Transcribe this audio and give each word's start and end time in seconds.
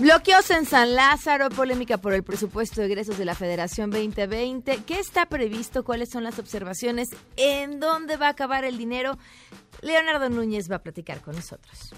Bloqueos 0.00 0.50
en 0.50 0.64
San 0.64 0.94
Lázaro, 0.94 1.50
polémica 1.50 1.98
por 1.98 2.14
el 2.14 2.22
presupuesto 2.22 2.80
de 2.80 2.86
egresos 2.86 3.18
de 3.18 3.26
la 3.26 3.34
Federación 3.34 3.90
2020. 3.90 4.78
¿Qué 4.86 4.98
está 4.98 5.26
previsto? 5.26 5.84
¿Cuáles 5.84 6.08
son 6.08 6.24
las 6.24 6.38
observaciones? 6.38 7.10
¿En 7.36 7.80
dónde 7.80 8.16
va 8.16 8.28
a 8.28 8.30
acabar 8.30 8.64
el 8.64 8.78
dinero? 8.78 9.18
Leonardo 9.82 10.30
Núñez 10.30 10.70
va 10.70 10.76
a 10.76 10.82
platicar 10.82 11.20
con 11.20 11.36
nosotros. 11.36 11.92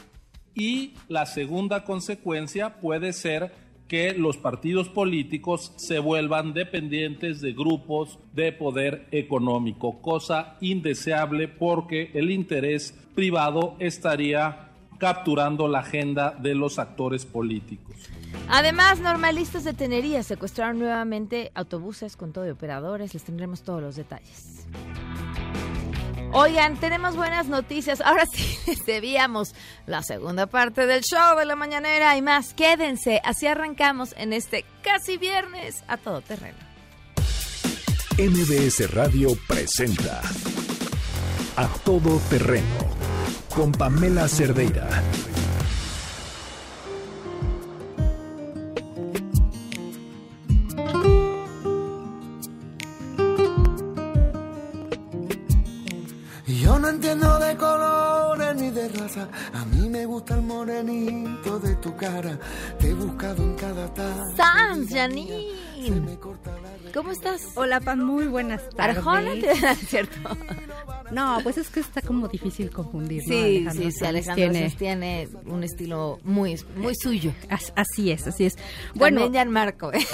Y 0.52 0.94
la 1.06 1.26
segunda 1.26 1.84
consecuencia 1.84 2.80
puede 2.80 3.12
ser 3.12 3.52
que 3.86 4.14
los 4.14 4.36
partidos 4.36 4.88
políticos 4.88 5.72
se 5.76 6.00
vuelvan 6.00 6.54
dependientes 6.54 7.40
de 7.40 7.52
grupos 7.52 8.18
de 8.32 8.50
poder 8.50 9.06
económico, 9.12 10.02
cosa 10.02 10.56
indeseable 10.60 11.46
porque 11.46 12.10
el 12.14 12.32
interés 12.32 12.98
privado 13.14 13.76
estaría 13.78 14.71
capturando 15.02 15.66
la 15.66 15.80
agenda 15.80 16.30
de 16.30 16.54
los 16.54 16.78
actores 16.78 17.26
políticos. 17.26 17.96
Además, 18.48 19.00
normalistas 19.00 19.64
de 19.64 19.72
Tenería 19.72 20.22
secuestraron 20.22 20.78
nuevamente 20.78 21.50
autobuses 21.56 22.16
con 22.16 22.32
todo 22.32 22.44
de 22.44 22.52
operadores. 22.52 23.12
Les 23.12 23.24
tendremos 23.24 23.62
todos 23.62 23.82
los 23.82 23.96
detalles. 23.96 24.68
Oigan, 26.32 26.76
tenemos 26.76 27.16
buenas 27.16 27.48
noticias. 27.48 28.00
Ahora 28.00 28.26
sí, 28.26 28.56
les 28.68 28.86
debíamos 28.86 29.56
la 29.86 30.04
segunda 30.04 30.46
parte 30.46 30.86
del 30.86 31.02
show 31.02 31.36
de 31.36 31.46
la 31.46 31.56
mañanera 31.56 32.16
y 32.16 32.22
más. 32.22 32.54
Quédense, 32.54 33.20
así 33.24 33.48
arrancamos 33.48 34.14
en 34.16 34.32
este 34.32 34.64
casi 34.84 35.16
viernes 35.16 35.82
a 35.88 35.96
todo 35.96 36.20
terreno. 36.20 36.58
MBS 38.18 38.88
Radio 38.94 39.30
presenta 39.48 40.22
A 41.56 41.66
Todo 41.84 42.20
Terreno 42.30 43.01
con 43.54 43.72
Pamela 43.72 44.28
Cerdeira. 44.28 44.88
Yo 56.46 56.78
no 56.78 56.88
entiendo 56.88 57.38
de 57.38 57.56
colores 57.56 58.56
ni 58.56 58.70
de 58.70 58.88
raza. 58.88 59.28
A 59.52 59.64
mí 59.66 59.88
me 59.88 60.06
gusta 60.06 60.34
el 60.34 60.42
morenito 60.42 61.58
de 61.58 61.74
tu 61.76 61.94
cara. 61.96 62.38
Te 62.78 62.90
he 62.90 62.94
buscado 62.94 63.42
en 63.42 63.54
cada 63.56 63.92
taza. 63.92 64.36
¡Sans, 64.36 64.88
Janine! 64.88 65.48
¿Cómo 66.94 67.10
estás? 67.10 67.42
Hola, 67.54 67.80
Pan, 67.80 68.04
muy 68.04 68.26
buenas 68.26 68.68
tardes. 68.70 68.98
Arjona, 68.98 69.30
¿cierto? 69.88 70.36
No, 71.12 71.38
pues 71.42 71.58
es 71.58 71.68
que 71.68 71.80
está 71.80 72.00
como 72.02 72.28
difícil 72.28 72.70
confundir. 72.70 73.22
Sí, 73.22 73.60
¿no? 73.60 73.70
Alejandro 73.70 73.90
sí, 73.90 73.98
sí, 73.98 74.04
Alejandro 74.04 74.52
tiene... 74.78 75.28
Un 75.46 75.62
estilo 75.62 76.18
muy, 76.24 76.56
muy 76.76 76.94
suyo. 76.94 77.32
As- 77.48 77.72
Así 77.76 78.10
es, 78.10 78.26
así 78.26 78.46
es. 78.46 78.56
Bueno, 78.94 79.20
Bueno, 79.20 79.32
Gianmarco, 79.32 79.92
¿eh? 79.92 80.00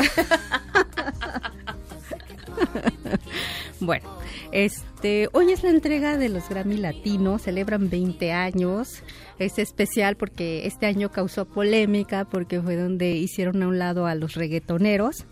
bueno, 3.81 4.09
este, 4.53 5.29
hoy 5.33 5.53
es 5.53 5.63
la 5.63 5.71
entrega 5.71 6.17
de 6.17 6.29
los 6.29 6.49
Grammy 6.49 6.77
Latinos, 6.77 7.43
celebran 7.43 7.89
20 7.91 8.33
años. 8.33 9.03
Es 9.39 9.59
especial 9.59 10.17
porque 10.17 10.67
este 10.67 10.87
año 10.87 11.11
causó 11.13 11.45
polémica 11.47 12.25
porque 12.25 12.61
fue 12.61 12.77
donde 12.77 13.13
hicieron 13.13 13.63
a 13.63 13.69
un 13.69 13.79
lado 13.79 14.07
a 14.07 14.15
los 14.17 14.35
reggaetoneros. 14.35 15.27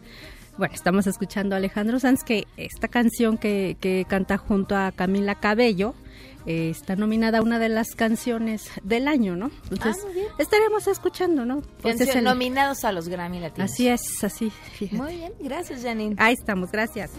Bueno, 0.59 0.75
estamos 0.75 1.07
escuchando 1.07 1.55
a 1.55 1.59
Alejandro 1.59 2.01
Sanz, 2.01 2.25
que 2.25 2.47
esta 2.57 2.89
canción 2.89 3.37
que, 3.37 3.77
que 3.81 4.07
canta 4.09 4.39
junto 4.39 4.75
a 4.77 4.91
Camila 4.93 5.35
Cabello 5.35 5.95
eh, 6.47 6.71
está 6.71 6.97
nominada 6.97 7.39
a 7.39 7.43
una 7.43 7.59
de 7.59 7.69
las 7.69 7.89
canciones 7.95 8.71
del 8.83 9.07
año, 9.09 9.37
¿no? 9.37 9.51
Entonces, 9.71 9.97
Ah, 10.03 10.07
muy 10.07 10.15
bien. 10.15 10.27
estaremos 10.39 10.87
escuchando, 10.87 11.45
¿no? 11.45 11.61
Pues 11.83 11.97
es 11.97 12.07
Canción- 12.07 12.19
el- 12.19 12.25
Nominados 12.25 12.85
a 12.85 12.93
los 12.93 13.09
Grammy 13.09 13.41
Latinos. 13.41 13.71
Así 13.71 13.89
es, 13.89 14.23
así. 14.25 14.51
fíjate. 14.79 15.03
Muy 15.03 15.17
bien, 15.17 15.33
gracias, 15.41 15.83
Janine. 15.83 16.15
Ahí 16.19 16.35
estamos, 16.39 16.71
gracias. 16.73 17.11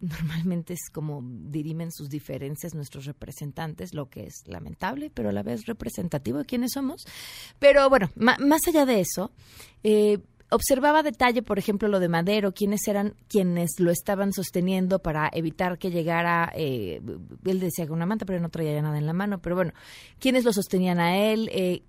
normalmente 0.00 0.72
es 0.72 0.90
como 0.90 1.22
dirimen 1.22 1.92
sus 1.92 2.08
diferencias 2.08 2.74
nuestros 2.74 3.04
representantes, 3.04 3.94
lo 3.94 4.08
que 4.08 4.24
es 4.24 4.42
lamentable, 4.46 5.10
pero 5.10 5.28
a 5.28 5.32
la 5.32 5.42
vez 5.42 5.66
representativo 5.66 6.38
de 6.38 6.46
quiénes 6.46 6.72
somos. 6.72 7.04
Pero 7.58 7.88
bueno, 7.88 8.10
más 8.16 8.66
allá 8.66 8.86
de 8.86 9.00
eso, 9.00 9.32
eh, 9.82 10.18
observaba 10.50 11.02
detalle, 11.02 11.42
por 11.42 11.58
ejemplo, 11.58 11.88
lo 11.88 12.00
de 12.00 12.08
Madero, 12.08 12.52
quiénes 12.52 12.86
eran 12.88 13.14
quienes 13.28 13.78
lo 13.78 13.90
estaban 13.90 14.32
sosteniendo 14.32 14.98
para 15.00 15.30
evitar 15.32 15.78
que 15.78 15.90
llegara, 15.90 16.52
eh, 16.54 17.00
él 17.44 17.60
decía 17.60 17.86
que 17.86 17.92
una 17.92 18.06
manta, 18.06 18.26
pero 18.26 18.40
no 18.40 18.48
traía 18.48 18.80
nada 18.82 18.98
en 18.98 19.06
la 19.06 19.12
mano, 19.12 19.40
pero 19.40 19.56
bueno, 19.56 19.72
quienes 20.18 20.44
lo 20.44 20.52
sostenían 20.52 20.98
a 21.00 21.16
él, 21.18 21.48
eh, 21.52 21.82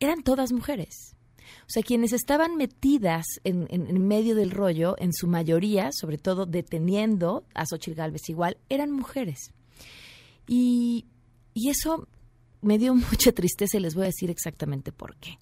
eran 0.00 0.22
todas 0.22 0.52
mujeres. 0.52 1.14
O 1.62 1.68
sea, 1.68 1.82
quienes 1.82 2.12
estaban 2.12 2.56
metidas 2.56 3.24
en, 3.44 3.66
en- 3.70 3.86
en 3.88 4.06
medio 4.06 4.34
del 4.34 4.50
rollo, 4.50 4.96
en 4.98 5.12
su 5.12 5.26
mayoría, 5.28 5.90
sobre 5.92 6.18
todo 6.18 6.44
deteniendo 6.46 7.44
a 7.54 7.66
Xochitl 7.66 7.96
Galvez 7.96 8.28
igual, 8.28 8.56
eran 8.68 8.90
mujeres. 8.90 9.52
Y, 10.46 11.06
y 11.54 11.70
eso 11.70 12.06
me 12.62 12.78
dio 12.78 12.94
mucha 13.10 13.32
tristeza 13.32 13.76
y 13.76 13.80
les 13.80 13.94
voy 13.94 14.04
a 14.04 14.06
decir 14.06 14.30
exactamente 14.30 14.92
por 14.92 15.16
qué. 15.16 15.38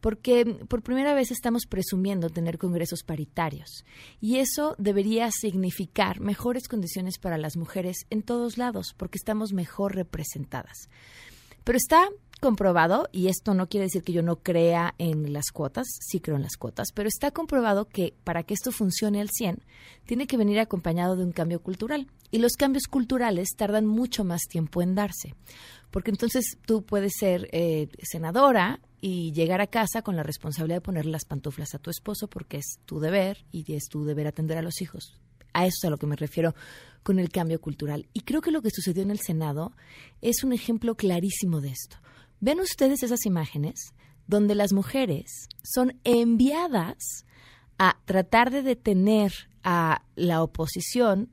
Porque 0.00 0.44
por 0.68 0.82
primera 0.82 1.14
vez 1.14 1.30
estamos 1.30 1.66
presumiendo 1.66 2.30
tener 2.30 2.58
congresos 2.58 3.02
paritarios 3.02 3.84
y 4.20 4.36
eso 4.36 4.74
debería 4.78 5.30
significar 5.30 6.20
mejores 6.20 6.68
condiciones 6.68 7.18
para 7.18 7.38
las 7.38 7.56
mujeres 7.56 8.06
en 8.10 8.22
todos 8.22 8.58
lados 8.58 8.94
porque 8.96 9.18
estamos 9.18 9.52
mejor 9.52 9.94
representadas. 9.94 10.88
Pero 11.64 11.76
está 11.76 12.08
comprobado, 12.40 13.08
y 13.12 13.28
esto 13.28 13.54
no 13.54 13.68
quiere 13.68 13.86
decir 13.86 14.02
que 14.02 14.12
yo 14.12 14.22
no 14.22 14.36
crea 14.36 14.94
en 14.98 15.32
las 15.32 15.50
cuotas, 15.52 15.86
sí 16.00 16.20
creo 16.20 16.36
en 16.36 16.42
las 16.42 16.56
cuotas, 16.56 16.88
pero 16.94 17.08
está 17.08 17.30
comprobado 17.30 17.86
que 17.86 18.14
para 18.24 18.42
que 18.44 18.54
esto 18.54 18.72
funcione 18.72 19.20
al 19.20 19.30
100, 19.30 19.64
tiene 20.06 20.26
que 20.26 20.36
venir 20.36 20.60
acompañado 20.60 21.16
de 21.16 21.24
un 21.24 21.32
cambio 21.32 21.60
cultural. 21.60 22.06
Y 22.30 22.38
los 22.38 22.52
cambios 22.52 22.84
culturales 22.88 23.48
tardan 23.56 23.86
mucho 23.86 24.22
más 24.22 24.42
tiempo 24.42 24.82
en 24.82 24.94
darse. 24.94 25.34
Porque 25.90 26.10
entonces 26.10 26.58
tú 26.66 26.82
puedes 26.82 27.14
ser 27.18 27.48
eh, 27.52 27.88
senadora 28.02 28.80
y 29.00 29.32
llegar 29.32 29.60
a 29.60 29.66
casa 29.66 30.02
con 30.02 30.16
la 30.16 30.22
responsabilidad 30.22 30.76
de 30.76 30.82
ponerle 30.82 31.12
las 31.12 31.24
pantuflas 31.24 31.74
a 31.74 31.78
tu 31.78 31.90
esposo 31.90 32.28
porque 32.28 32.58
es 32.58 32.78
tu 32.84 33.00
deber 33.00 33.44
y 33.52 33.72
es 33.74 33.88
tu 33.88 34.04
deber 34.04 34.26
atender 34.26 34.58
a 34.58 34.62
los 34.62 34.80
hijos. 34.80 35.20
A 35.52 35.66
eso 35.66 35.76
es 35.82 35.84
a 35.84 35.90
lo 35.90 35.96
que 35.96 36.06
me 36.06 36.16
refiero 36.16 36.54
con 37.02 37.18
el 37.18 37.30
cambio 37.30 37.60
cultural. 37.60 38.08
Y 38.12 38.20
creo 38.20 38.40
que 38.40 38.50
lo 38.50 38.62
que 38.62 38.70
sucedió 38.70 39.02
en 39.02 39.10
el 39.10 39.20
Senado 39.20 39.72
es 40.20 40.44
un 40.44 40.52
ejemplo 40.52 40.94
clarísimo 40.94 41.60
de 41.60 41.70
esto. 41.70 41.96
Ven 42.40 42.60
ustedes 42.60 43.02
esas 43.02 43.24
imágenes 43.26 43.92
donde 44.26 44.54
las 44.54 44.72
mujeres 44.72 45.48
son 45.62 45.98
enviadas 46.04 47.24
a 47.78 47.98
tratar 48.04 48.50
de 48.50 48.62
detener 48.62 49.32
a 49.64 50.02
la 50.16 50.42
oposición 50.42 51.30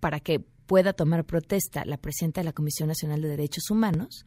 para 0.00 0.20
que 0.20 0.40
pueda 0.40 0.92
tomar 0.92 1.24
protesta 1.24 1.84
la 1.84 1.96
presidenta 1.96 2.40
de 2.40 2.46
la 2.46 2.52
Comisión 2.52 2.88
Nacional 2.88 3.22
de 3.22 3.28
Derechos 3.28 3.70
Humanos 3.70 4.24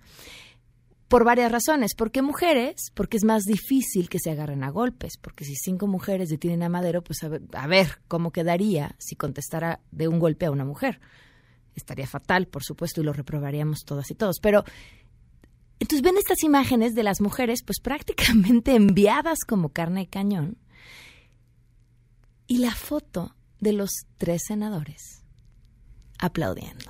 por 1.12 1.26
varias 1.26 1.52
razones. 1.52 1.94
¿Por 1.94 2.10
qué 2.10 2.22
mujeres? 2.22 2.90
Porque 2.94 3.18
es 3.18 3.26
más 3.26 3.44
difícil 3.44 4.08
que 4.08 4.18
se 4.18 4.32
agarren 4.32 4.64
a 4.64 4.70
golpes. 4.70 5.18
Porque 5.18 5.44
si 5.44 5.56
cinco 5.56 5.86
mujeres 5.86 6.30
detienen 6.30 6.64
a 6.64 6.70
Madero, 6.70 7.04
pues 7.04 7.22
a 7.24 7.28
ver, 7.28 7.42
a 7.52 7.68
ver 7.68 8.00
cómo 8.08 8.32
quedaría 8.32 8.96
si 8.98 9.18
contestara 9.18 9.82
de 9.92 10.08
un 10.08 10.20
golpe 10.20 10.46
a 10.46 10.52
una 10.52 10.64
mujer. 10.64 11.02
Estaría 11.76 12.08
fatal, 12.08 12.48
por 12.48 12.64
supuesto, 12.64 13.02
y 13.02 13.04
lo 13.04 13.12
reprobaríamos 13.12 13.84
todas 13.84 14.10
y 14.10 14.16
todos. 14.16 14.40
Pero 14.42 14.64
entonces 15.82 16.02
ven 16.02 16.18
estas 16.18 16.44
imágenes 16.44 16.96
de 16.96 17.04
las 17.04 17.20
mujeres, 17.20 17.62
pues 17.62 17.82
prácticamente 17.82 18.74
enviadas 18.76 19.40
como 19.46 19.68
carne 19.68 20.02
de 20.02 20.08
cañón. 20.08 20.58
Y 22.48 22.60
la 22.60 22.74
foto 22.74 23.36
de 23.60 23.74
los 23.74 23.90
tres 24.18 24.44
senadores 24.48 25.26
aplaudiendo. 26.20 26.90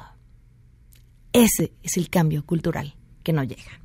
Ese 1.34 1.74
es 1.82 1.98
el 1.98 2.12
cambio 2.12 2.46
cultural 2.46 3.01
que 3.24 3.34
no 3.34 3.44
llega. 3.44 3.80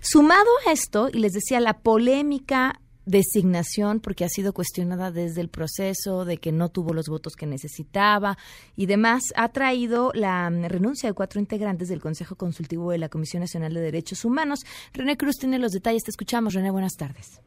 Sumado 0.00 0.48
a 0.66 0.72
esto, 0.72 1.08
y 1.12 1.18
les 1.18 1.32
decía, 1.32 1.60
la 1.60 1.78
polémica 1.78 2.80
designación, 3.06 4.00
porque 4.00 4.24
ha 4.24 4.28
sido 4.28 4.52
cuestionada 4.52 5.10
desde 5.10 5.40
el 5.40 5.48
proceso 5.48 6.24
de 6.24 6.38
que 6.38 6.52
no 6.52 6.68
tuvo 6.68 6.94
los 6.94 7.08
votos 7.08 7.34
que 7.34 7.46
necesitaba 7.46 8.36
y 8.76 8.86
demás, 8.86 9.22
ha 9.36 9.48
traído 9.48 10.12
la 10.14 10.48
renuncia 10.50 11.08
de 11.08 11.14
cuatro 11.14 11.40
integrantes 11.40 11.88
del 11.88 12.00
Consejo 12.00 12.36
Consultivo 12.36 12.90
de 12.90 12.98
la 12.98 13.08
Comisión 13.08 13.40
Nacional 13.40 13.74
de 13.74 13.80
Derechos 13.80 14.24
Humanos. 14.24 14.60
René 14.92 15.16
Cruz 15.16 15.36
tiene 15.38 15.58
los 15.58 15.72
detalles, 15.72 16.04
te 16.04 16.10
escuchamos. 16.10 16.54
René, 16.54 16.70
buenas 16.70 16.96
tardes. 16.96 17.40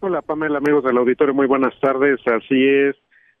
Hola, 0.00 0.20
Pamela, 0.20 0.58
amigos 0.58 0.84
del 0.84 0.98
auditorio, 0.98 1.32
muy 1.34 1.46
buenas 1.46 1.72
tardes. 1.80 2.20
Así 2.26 2.62
es, 2.66 2.94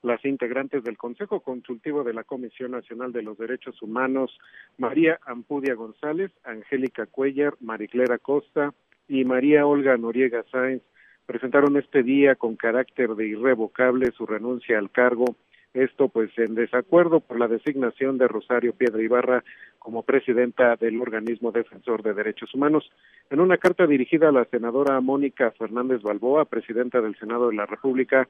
las 0.04 0.24
integrantes 0.24 0.84
del 0.84 0.98
Consejo 0.98 1.40
Consultivo 1.40 2.04
de 2.04 2.12
la 2.12 2.24
Comisión 2.24 2.72
Nacional 2.72 3.12
de 3.12 3.22
los 3.22 3.38
Derechos 3.38 3.80
Humanos, 3.82 4.38
María 4.76 5.18
Ampudia 5.26 5.74
González, 5.74 6.30
Angélica 6.44 7.06
Cuellar, 7.06 7.54
Mariclera 7.60 8.18
Costa 8.18 8.74
y 9.08 9.24
María 9.24 9.66
Olga 9.66 9.96
Noriega 9.96 10.44
Sáenz, 10.52 10.82
presentaron 11.26 11.76
este 11.78 12.02
día 12.02 12.34
con 12.34 12.56
carácter 12.56 13.14
de 13.14 13.26
irrevocable 13.26 14.12
su 14.12 14.26
renuncia 14.26 14.78
al 14.78 14.90
cargo, 14.90 15.36
esto 15.72 16.08
pues 16.08 16.30
en 16.38 16.54
desacuerdo 16.54 17.20
por 17.20 17.38
la 17.38 17.48
designación 17.48 18.16
de 18.16 18.28
Rosario 18.28 18.74
Piedra 18.74 19.02
Ibarra 19.02 19.42
como 19.80 20.02
presidenta 20.02 20.76
del 20.76 21.00
organismo 21.00 21.50
defensor 21.50 22.02
de 22.02 22.14
derechos 22.14 22.54
humanos. 22.54 22.90
En 23.28 23.40
una 23.40 23.58
carta 23.58 23.86
dirigida 23.86 24.28
a 24.28 24.32
la 24.32 24.44
senadora 24.44 25.00
Mónica 25.00 25.50
Fernández 25.52 26.02
Balboa, 26.02 26.44
presidenta 26.44 27.00
del 27.00 27.16
Senado 27.16 27.48
de 27.48 27.56
la 27.56 27.66
República, 27.66 28.28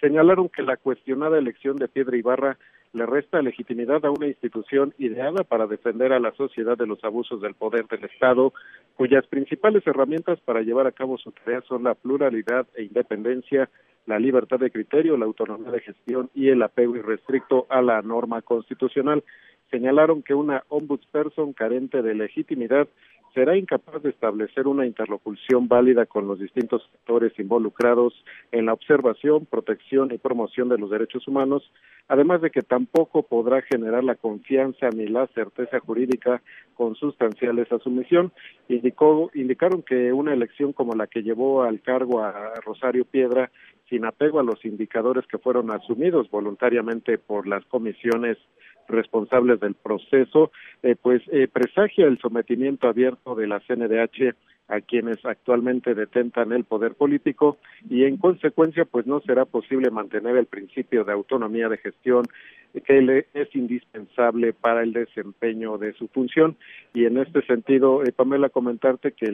señalaron 0.00 0.48
que 0.48 0.62
la 0.62 0.76
cuestionada 0.76 1.38
elección 1.38 1.76
de 1.76 1.88
Piedra 1.88 2.16
Ibarra 2.16 2.58
le 2.94 3.06
resta 3.06 3.42
legitimidad 3.42 4.04
a 4.04 4.10
una 4.10 4.28
institución 4.28 4.94
ideada 4.98 5.42
para 5.42 5.66
defender 5.66 6.12
a 6.12 6.20
la 6.20 6.32
sociedad 6.32 6.78
de 6.78 6.86
los 6.86 7.02
abusos 7.02 7.40
del 7.40 7.54
poder 7.54 7.86
del 7.88 8.04
Estado, 8.04 8.52
cuyas 8.94 9.26
principales 9.26 9.84
herramientas 9.86 10.38
para 10.40 10.62
llevar 10.62 10.86
a 10.86 10.92
cabo 10.92 11.18
su 11.18 11.32
tarea 11.32 11.60
son 11.62 11.82
la 11.82 11.94
pluralidad 11.94 12.66
e 12.76 12.84
independencia, 12.84 13.68
la 14.06 14.20
libertad 14.20 14.60
de 14.60 14.70
criterio, 14.70 15.16
la 15.16 15.24
autonomía 15.24 15.72
de 15.72 15.80
gestión 15.80 16.30
y 16.34 16.50
el 16.50 16.62
apego 16.62 16.94
irrestricto 16.94 17.66
a 17.68 17.82
la 17.82 18.00
norma 18.02 18.42
constitucional. 18.42 19.24
Señalaron 19.72 20.22
que 20.22 20.34
una 20.34 20.62
ombudsperson 20.68 21.52
carente 21.52 22.00
de 22.00 22.14
legitimidad 22.14 22.86
será 23.34 23.56
incapaz 23.56 24.02
de 24.02 24.10
establecer 24.10 24.68
una 24.68 24.86
interlocución 24.86 25.66
válida 25.66 26.06
con 26.06 26.28
los 26.28 26.38
distintos 26.38 26.88
sectores 26.92 27.36
involucrados 27.38 28.14
en 28.52 28.66
la 28.66 28.72
observación, 28.72 29.44
protección 29.44 30.12
y 30.12 30.18
promoción 30.18 30.68
de 30.68 30.78
los 30.78 30.88
derechos 30.88 31.26
humanos, 31.26 31.68
además 32.06 32.40
de 32.40 32.50
que 32.50 32.62
tampoco 32.62 33.24
podrá 33.24 33.60
generar 33.62 34.04
la 34.04 34.14
confianza 34.14 34.88
ni 34.90 35.08
la 35.08 35.26
certeza 35.28 35.80
jurídica 35.80 36.42
consustanciales 36.74 37.70
a 37.72 37.80
su 37.80 37.90
misión. 37.90 38.32
Indicó, 38.68 39.30
indicaron 39.34 39.82
que 39.82 40.12
una 40.12 40.32
elección 40.32 40.72
como 40.72 40.94
la 40.94 41.08
que 41.08 41.22
llevó 41.22 41.64
al 41.64 41.82
cargo 41.82 42.22
a 42.22 42.54
Rosario 42.64 43.04
Piedra 43.04 43.50
sin 43.90 44.04
apego 44.04 44.40
a 44.40 44.44
los 44.44 44.64
indicadores 44.64 45.26
que 45.26 45.38
fueron 45.38 45.70
asumidos 45.70 46.30
voluntariamente 46.30 47.18
por 47.18 47.46
las 47.46 47.64
comisiones 47.66 48.38
responsables 48.88 49.60
del 49.60 49.74
proceso, 49.74 50.52
eh, 50.82 50.96
pues 51.00 51.22
eh, 51.32 51.48
presagia 51.52 52.06
el 52.06 52.18
sometimiento 52.18 52.88
abierto 52.88 53.34
de 53.34 53.46
la 53.46 53.60
CNDH 53.60 54.34
a 54.68 54.80
quienes 54.80 55.24
actualmente 55.24 55.94
detentan 55.94 56.52
el 56.52 56.64
poder 56.64 56.94
político 56.94 57.58
y 57.88 58.04
en 58.04 58.16
consecuencia 58.16 58.84
pues 58.86 59.06
no 59.06 59.20
será 59.20 59.44
posible 59.44 59.90
mantener 59.90 60.36
el 60.36 60.46
principio 60.46 61.04
de 61.04 61.12
autonomía 61.12 61.68
de 61.68 61.78
gestión 61.78 62.24
que 62.82 63.26
es 63.34 63.54
indispensable 63.54 64.52
para 64.52 64.82
el 64.82 64.92
desempeño 64.92 65.78
de 65.78 65.92
su 65.92 66.08
función 66.08 66.56
y 66.92 67.04
en 67.04 67.18
este 67.18 67.42
sentido 67.42 68.02
eh, 68.02 68.12
Pamela 68.12 68.48
comentarte 68.48 69.12
que 69.12 69.26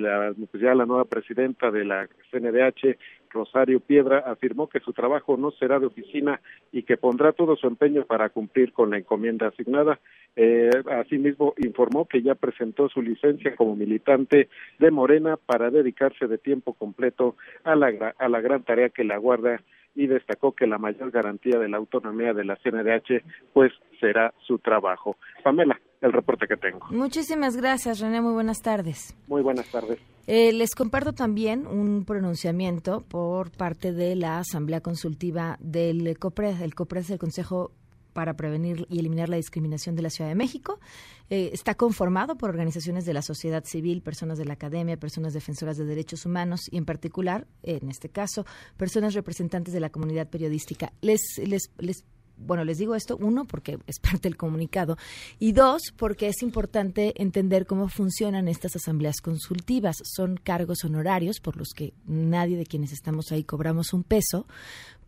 pues 0.50 0.62
ya 0.62 0.74
la 0.74 0.86
nueva 0.86 1.04
presidenta 1.06 1.70
de 1.70 1.84
la 1.84 2.08
CNDH 2.30 2.98
Rosario 3.30 3.80
Piedra 3.80 4.18
afirmó 4.26 4.68
que 4.68 4.80
su 4.80 4.92
trabajo 4.92 5.36
no 5.36 5.52
será 5.52 5.78
de 5.78 5.86
oficina 5.86 6.40
y 6.72 6.82
que 6.82 6.96
pondrá 6.96 7.32
todo 7.32 7.56
su 7.56 7.66
empeño 7.66 8.04
para 8.04 8.28
cumplir 8.28 8.72
con 8.72 8.90
la 8.90 8.98
encomienda 8.98 9.48
asignada. 9.48 10.00
Eh, 10.36 10.70
asimismo, 10.90 11.54
informó 11.58 12.06
que 12.06 12.22
ya 12.22 12.34
presentó 12.34 12.88
su 12.88 13.02
licencia 13.02 13.56
como 13.56 13.76
militante 13.76 14.48
de 14.78 14.90
Morena 14.90 15.36
para 15.36 15.70
dedicarse 15.70 16.26
de 16.26 16.38
tiempo 16.38 16.74
completo 16.74 17.36
a 17.64 17.74
la, 17.74 18.14
a 18.18 18.28
la 18.28 18.40
gran 18.40 18.62
tarea 18.62 18.90
que 18.90 19.04
la 19.04 19.16
guarda 19.16 19.62
y 19.94 20.06
destacó 20.06 20.52
que 20.52 20.66
la 20.66 20.78
mayor 20.78 21.10
garantía 21.10 21.58
de 21.58 21.68
la 21.68 21.76
autonomía 21.76 22.32
de 22.32 22.44
la 22.44 22.56
CNDH 22.56 23.22
pues 23.52 23.72
será 24.00 24.32
su 24.46 24.58
trabajo. 24.58 25.16
Pamela, 25.42 25.80
el 26.00 26.12
reporte 26.12 26.46
que 26.46 26.56
tengo. 26.56 26.86
Muchísimas 26.90 27.56
gracias, 27.56 28.00
René. 28.00 28.20
Muy 28.20 28.32
buenas 28.32 28.62
tardes. 28.62 29.16
Muy 29.26 29.42
buenas 29.42 29.70
tardes. 29.70 29.98
Eh, 30.26 30.52
les 30.52 30.74
comparto 30.74 31.12
también 31.12 31.66
un 31.66 32.04
pronunciamiento 32.04 33.02
por 33.08 33.50
parte 33.50 33.92
de 33.92 34.14
la 34.14 34.38
Asamblea 34.38 34.80
Consultiva 34.80 35.56
del 35.60 36.16
COPRES, 36.18 36.60
el 36.60 36.74
COPRES, 36.74 37.10
el 37.10 37.18
Consejo 37.18 37.72
para 38.12 38.34
prevenir 38.34 38.86
y 38.88 38.98
eliminar 38.98 39.28
la 39.28 39.36
discriminación 39.36 39.96
de 39.96 40.02
la 40.02 40.10
Ciudad 40.10 40.30
de 40.30 40.36
México. 40.36 40.80
Eh, 41.28 41.50
está 41.52 41.74
conformado 41.74 42.36
por 42.36 42.50
organizaciones 42.50 43.04
de 43.04 43.14
la 43.14 43.22
sociedad 43.22 43.64
civil, 43.64 44.02
personas 44.02 44.38
de 44.38 44.44
la 44.44 44.54
academia, 44.54 44.96
personas 44.96 45.32
defensoras 45.32 45.76
de 45.76 45.84
derechos 45.84 46.26
humanos 46.26 46.62
y 46.70 46.76
en 46.76 46.84
particular, 46.84 47.46
en 47.62 47.88
este 47.88 48.08
caso, 48.08 48.44
personas 48.76 49.14
representantes 49.14 49.72
de 49.72 49.80
la 49.80 49.90
comunidad 49.90 50.28
periodística. 50.28 50.92
Les, 51.00 51.20
les, 51.38 51.70
les 51.78 52.04
bueno, 52.40 52.64
les 52.64 52.78
digo 52.78 52.94
esto, 52.94 53.16
uno, 53.16 53.44
porque 53.44 53.78
es 53.86 53.98
parte 54.00 54.22
del 54.22 54.36
comunicado, 54.36 54.96
y 55.38 55.52
dos, 55.52 55.82
porque 55.96 56.28
es 56.28 56.42
importante 56.42 57.12
entender 57.22 57.66
cómo 57.66 57.88
funcionan 57.88 58.48
estas 58.48 58.76
asambleas 58.76 59.20
consultivas. 59.20 59.96
Son 60.04 60.36
cargos 60.36 60.84
honorarios 60.84 61.40
por 61.40 61.56
los 61.56 61.68
que 61.74 61.92
nadie 62.06 62.56
de 62.56 62.66
quienes 62.66 62.92
estamos 62.92 63.30
ahí 63.30 63.44
cobramos 63.44 63.92
un 63.92 64.04
peso, 64.04 64.46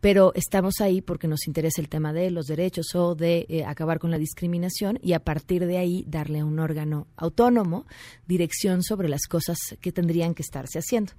pero 0.03 0.33
estamos 0.35 0.81
ahí 0.81 0.99
porque 0.99 1.29
nos 1.29 1.47
interesa 1.47 1.79
el 1.79 1.87
tema 1.87 2.11
de 2.11 2.29
los 2.29 2.47
derechos 2.47 2.93
o 2.93 3.15
de 3.15 3.45
eh, 3.47 3.63
acabar 3.63 3.99
con 3.99 4.11
la 4.11 4.17
discriminación 4.17 4.99
y 5.01 5.13
a 5.13 5.23
partir 5.23 5.65
de 5.65 5.77
ahí 5.77 6.03
darle 6.05 6.39
a 6.39 6.45
un 6.45 6.59
órgano 6.59 7.07
autónomo 7.15 7.85
dirección 8.27 8.83
sobre 8.83 9.07
las 9.07 9.27
cosas 9.27 9.57
que 9.79 9.93
tendrían 9.93 10.35
que 10.35 10.41
estarse 10.41 10.77
haciendo. 10.77 11.13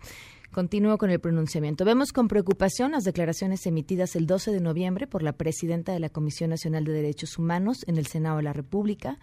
Continúo 0.54 0.98
con 0.98 1.10
el 1.10 1.18
pronunciamiento. 1.18 1.84
Vemos 1.84 2.12
con 2.12 2.28
preocupación 2.28 2.92
las 2.92 3.02
declaraciones 3.02 3.66
emitidas 3.66 4.14
el 4.14 4.28
12 4.28 4.52
de 4.52 4.60
noviembre 4.60 5.08
por 5.08 5.24
la 5.24 5.32
presidenta 5.32 5.90
de 5.90 5.98
la 5.98 6.10
Comisión 6.10 6.50
Nacional 6.50 6.84
de 6.84 6.92
Derechos 6.92 7.38
Humanos 7.38 7.78
en 7.88 7.96
el 7.96 8.06
Senado 8.06 8.36
de 8.36 8.44
la 8.44 8.52
República 8.52 9.18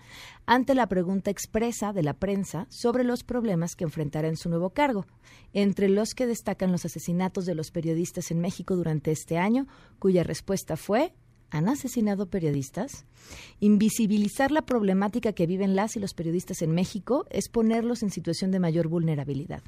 ante 0.45 0.75
la 0.75 0.88
pregunta 0.88 1.31
expresa 1.31 1.93
de 1.93 2.03
la 2.03 2.15
prensa 2.15 2.67
sobre 2.69 3.05
los 3.05 3.23
problemas 3.23 3.77
que 3.77 3.85
enfrentará 3.85 4.27
en 4.27 4.35
su 4.35 4.50
nuevo 4.50 4.71
cargo, 4.71 5.05
entre 5.53 5.88
los 5.88 6.15
que 6.15 6.27
destacan 6.27 6.73
los 6.73 6.83
asesinatos 6.83 7.45
de 7.45 7.55
los 7.55 7.71
periodistas 7.71 8.29
en 8.31 8.41
México 8.41 8.75
durante 8.75 9.11
este 9.11 9.38
año, 9.38 9.67
cuya 10.00 10.23
respuesta 10.23 10.75
fue 10.75 11.13
han 11.50 11.69
asesinado 11.69 12.29
periodistas. 12.29 13.05
Invisibilizar 13.61 14.51
la 14.51 14.63
problemática 14.63 15.31
que 15.31 15.47
viven 15.47 15.77
las 15.77 15.95
y 15.95 16.01
los 16.01 16.13
periodistas 16.13 16.61
en 16.61 16.71
México 16.71 17.25
es 17.29 17.47
ponerlos 17.47 18.03
en 18.03 18.09
situación 18.09 18.51
de 18.51 18.59
mayor 18.59 18.89
vulnerabilidad 18.89 19.61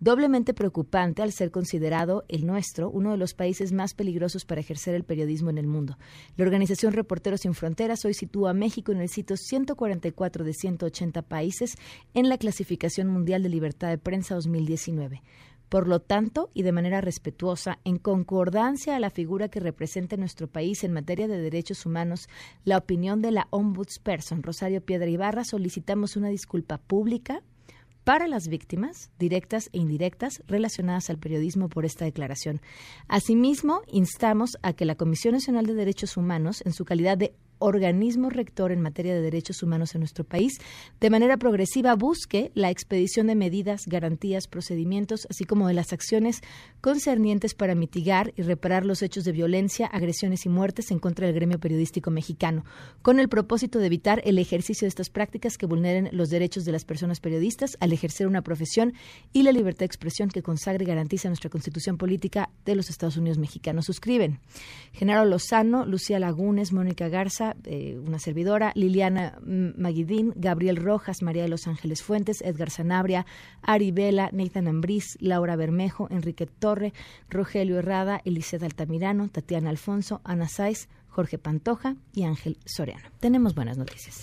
doblemente 0.00 0.54
preocupante 0.54 1.22
al 1.22 1.32
ser 1.32 1.50
considerado 1.50 2.24
el 2.28 2.46
nuestro 2.46 2.90
uno 2.90 3.12
de 3.12 3.16
los 3.16 3.34
países 3.34 3.72
más 3.72 3.94
peligrosos 3.94 4.44
para 4.44 4.60
ejercer 4.60 4.94
el 4.94 5.04
periodismo 5.04 5.50
en 5.50 5.58
el 5.58 5.66
mundo. 5.66 5.98
La 6.36 6.44
organización 6.44 6.92
Reporteros 6.92 7.40
Sin 7.40 7.54
Fronteras 7.54 8.04
hoy 8.04 8.14
sitúa 8.14 8.50
a 8.50 8.54
México 8.54 8.92
en 8.92 9.00
el 9.00 9.08
sitio 9.08 9.36
144 9.36 10.44
de 10.44 10.52
180 10.52 11.22
países 11.22 11.76
en 12.14 12.28
la 12.28 12.38
clasificación 12.38 13.08
mundial 13.08 13.42
de 13.42 13.48
libertad 13.48 13.88
de 13.88 13.98
prensa 13.98 14.34
2019. 14.34 15.22
Por 15.68 15.88
lo 15.88 16.00
tanto, 16.00 16.50
y 16.54 16.62
de 16.62 16.70
manera 16.70 17.00
respetuosa, 17.00 17.80
en 17.84 17.98
concordancia 17.98 18.94
a 18.94 19.00
la 19.00 19.10
figura 19.10 19.48
que 19.48 19.58
representa 19.58 20.16
nuestro 20.16 20.46
país 20.46 20.84
en 20.84 20.92
materia 20.92 21.26
de 21.26 21.38
derechos 21.38 21.84
humanos, 21.86 22.28
la 22.64 22.78
opinión 22.78 23.20
de 23.20 23.32
la 23.32 23.48
Ombudsperson 23.50 24.44
Rosario 24.44 24.80
Piedra 24.80 25.10
Ibarra, 25.10 25.44
solicitamos 25.44 26.16
una 26.16 26.28
disculpa 26.28 26.78
pública 26.78 27.42
para 28.06 28.28
las 28.28 28.46
víctimas, 28.46 29.10
directas 29.18 29.68
e 29.72 29.78
indirectas, 29.78 30.40
relacionadas 30.46 31.10
al 31.10 31.18
periodismo 31.18 31.68
por 31.68 31.84
esta 31.84 32.04
declaración. 32.04 32.60
Asimismo, 33.08 33.82
instamos 33.88 34.58
a 34.62 34.74
que 34.74 34.84
la 34.84 34.94
Comisión 34.94 35.34
Nacional 35.34 35.66
de 35.66 35.74
Derechos 35.74 36.16
Humanos, 36.16 36.62
en 36.64 36.72
su 36.72 36.84
calidad 36.84 37.18
de 37.18 37.34
organismo 37.58 38.30
rector 38.30 38.72
en 38.72 38.80
materia 38.80 39.14
de 39.14 39.20
derechos 39.20 39.62
humanos 39.62 39.94
en 39.94 40.00
nuestro 40.00 40.24
país, 40.24 40.58
de 41.00 41.10
manera 41.10 41.36
progresiva 41.36 41.94
busque 41.94 42.50
la 42.54 42.70
expedición 42.70 43.26
de 43.26 43.34
medidas, 43.34 43.86
garantías, 43.86 44.46
procedimientos, 44.48 45.26
así 45.30 45.44
como 45.44 45.68
de 45.68 45.74
las 45.74 45.92
acciones 45.92 46.42
concernientes 46.80 47.54
para 47.54 47.74
mitigar 47.74 48.32
y 48.36 48.42
reparar 48.42 48.84
los 48.84 49.02
hechos 49.02 49.24
de 49.24 49.32
violencia, 49.32 49.86
agresiones 49.86 50.46
y 50.46 50.48
muertes 50.48 50.90
en 50.90 50.98
contra 50.98 51.26
del 51.26 51.34
gremio 51.34 51.58
periodístico 51.58 52.10
mexicano, 52.10 52.64
con 53.02 53.18
el 53.20 53.28
propósito 53.28 53.78
de 53.78 53.86
evitar 53.86 54.22
el 54.24 54.38
ejercicio 54.38 54.86
de 54.86 54.90
estas 54.90 55.10
prácticas 55.10 55.58
que 55.58 55.66
vulneren 55.66 56.08
los 56.12 56.30
derechos 56.30 56.64
de 56.64 56.72
las 56.72 56.84
personas 56.84 57.20
periodistas 57.20 57.76
al 57.80 57.92
ejercer 57.92 58.26
una 58.26 58.42
profesión 58.42 58.94
y 59.32 59.42
la 59.42 59.52
libertad 59.52 59.80
de 59.80 59.86
expresión 59.86 60.28
que 60.28 60.42
consagre 60.42 60.84
y 60.84 60.88
garantiza 60.88 61.28
nuestra 61.28 61.50
Constitución 61.50 61.96
Política 61.96 62.50
de 62.64 62.74
los 62.74 62.90
Estados 62.90 63.16
Unidos 63.16 63.38
Mexicanos. 63.38 63.86
Suscriben 63.86 64.40
Genaro 64.92 65.24
Lozano, 65.24 65.86
Lucía 65.86 66.18
Lagunes, 66.18 66.72
Mónica 66.72 67.08
Garza, 67.08 67.45
eh, 67.64 67.98
una 67.98 68.18
servidora, 68.18 68.72
Liliana 68.74 69.38
Maguidín, 69.44 70.32
Gabriel 70.34 70.76
Rojas, 70.76 71.22
María 71.22 71.42
de 71.42 71.48
los 71.48 71.66
Ángeles 71.66 72.02
Fuentes, 72.02 72.40
Edgar 72.42 72.70
Sanabria, 72.70 73.26
Ari 73.62 73.92
Vela, 73.92 74.30
Nathan 74.32 74.66
Ambriz, 74.66 75.16
Laura 75.20 75.54
Bermejo, 75.56 76.08
Enrique 76.10 76.46
Torre, 76.46 76.92
Rogelio 77.28 77.78
Herrada, 77.78 78.20
Eliseth 78.24 78.62
Altamirano, 78.62 79.28
Tatiana 79.28 79.70
Alfonso, 79.70 80.20
Ana 80.24 80.48
Saiz, 80.48 80.88
Jorge 81.08 81.38
Pantoja 81.38 81.96
y 82.12 82.24
Ángel 82.24 82.58
Soriano. 82.64 83.08
Tenemos 83.20 83.54
buenas 83.54 83.78
noticias. 83.78 84.20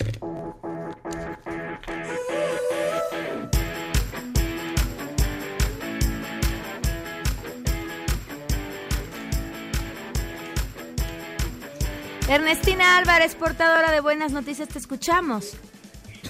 Ernestina 12.28 12.96
Álvarez, 12.96 13.34
portadora 13.34 13.92
de 13.92 14.00
Buenas 14.00 14.32
Noticias, 14.32 14.68
te 14.68 14.78
escuchamos. 14.78 15.58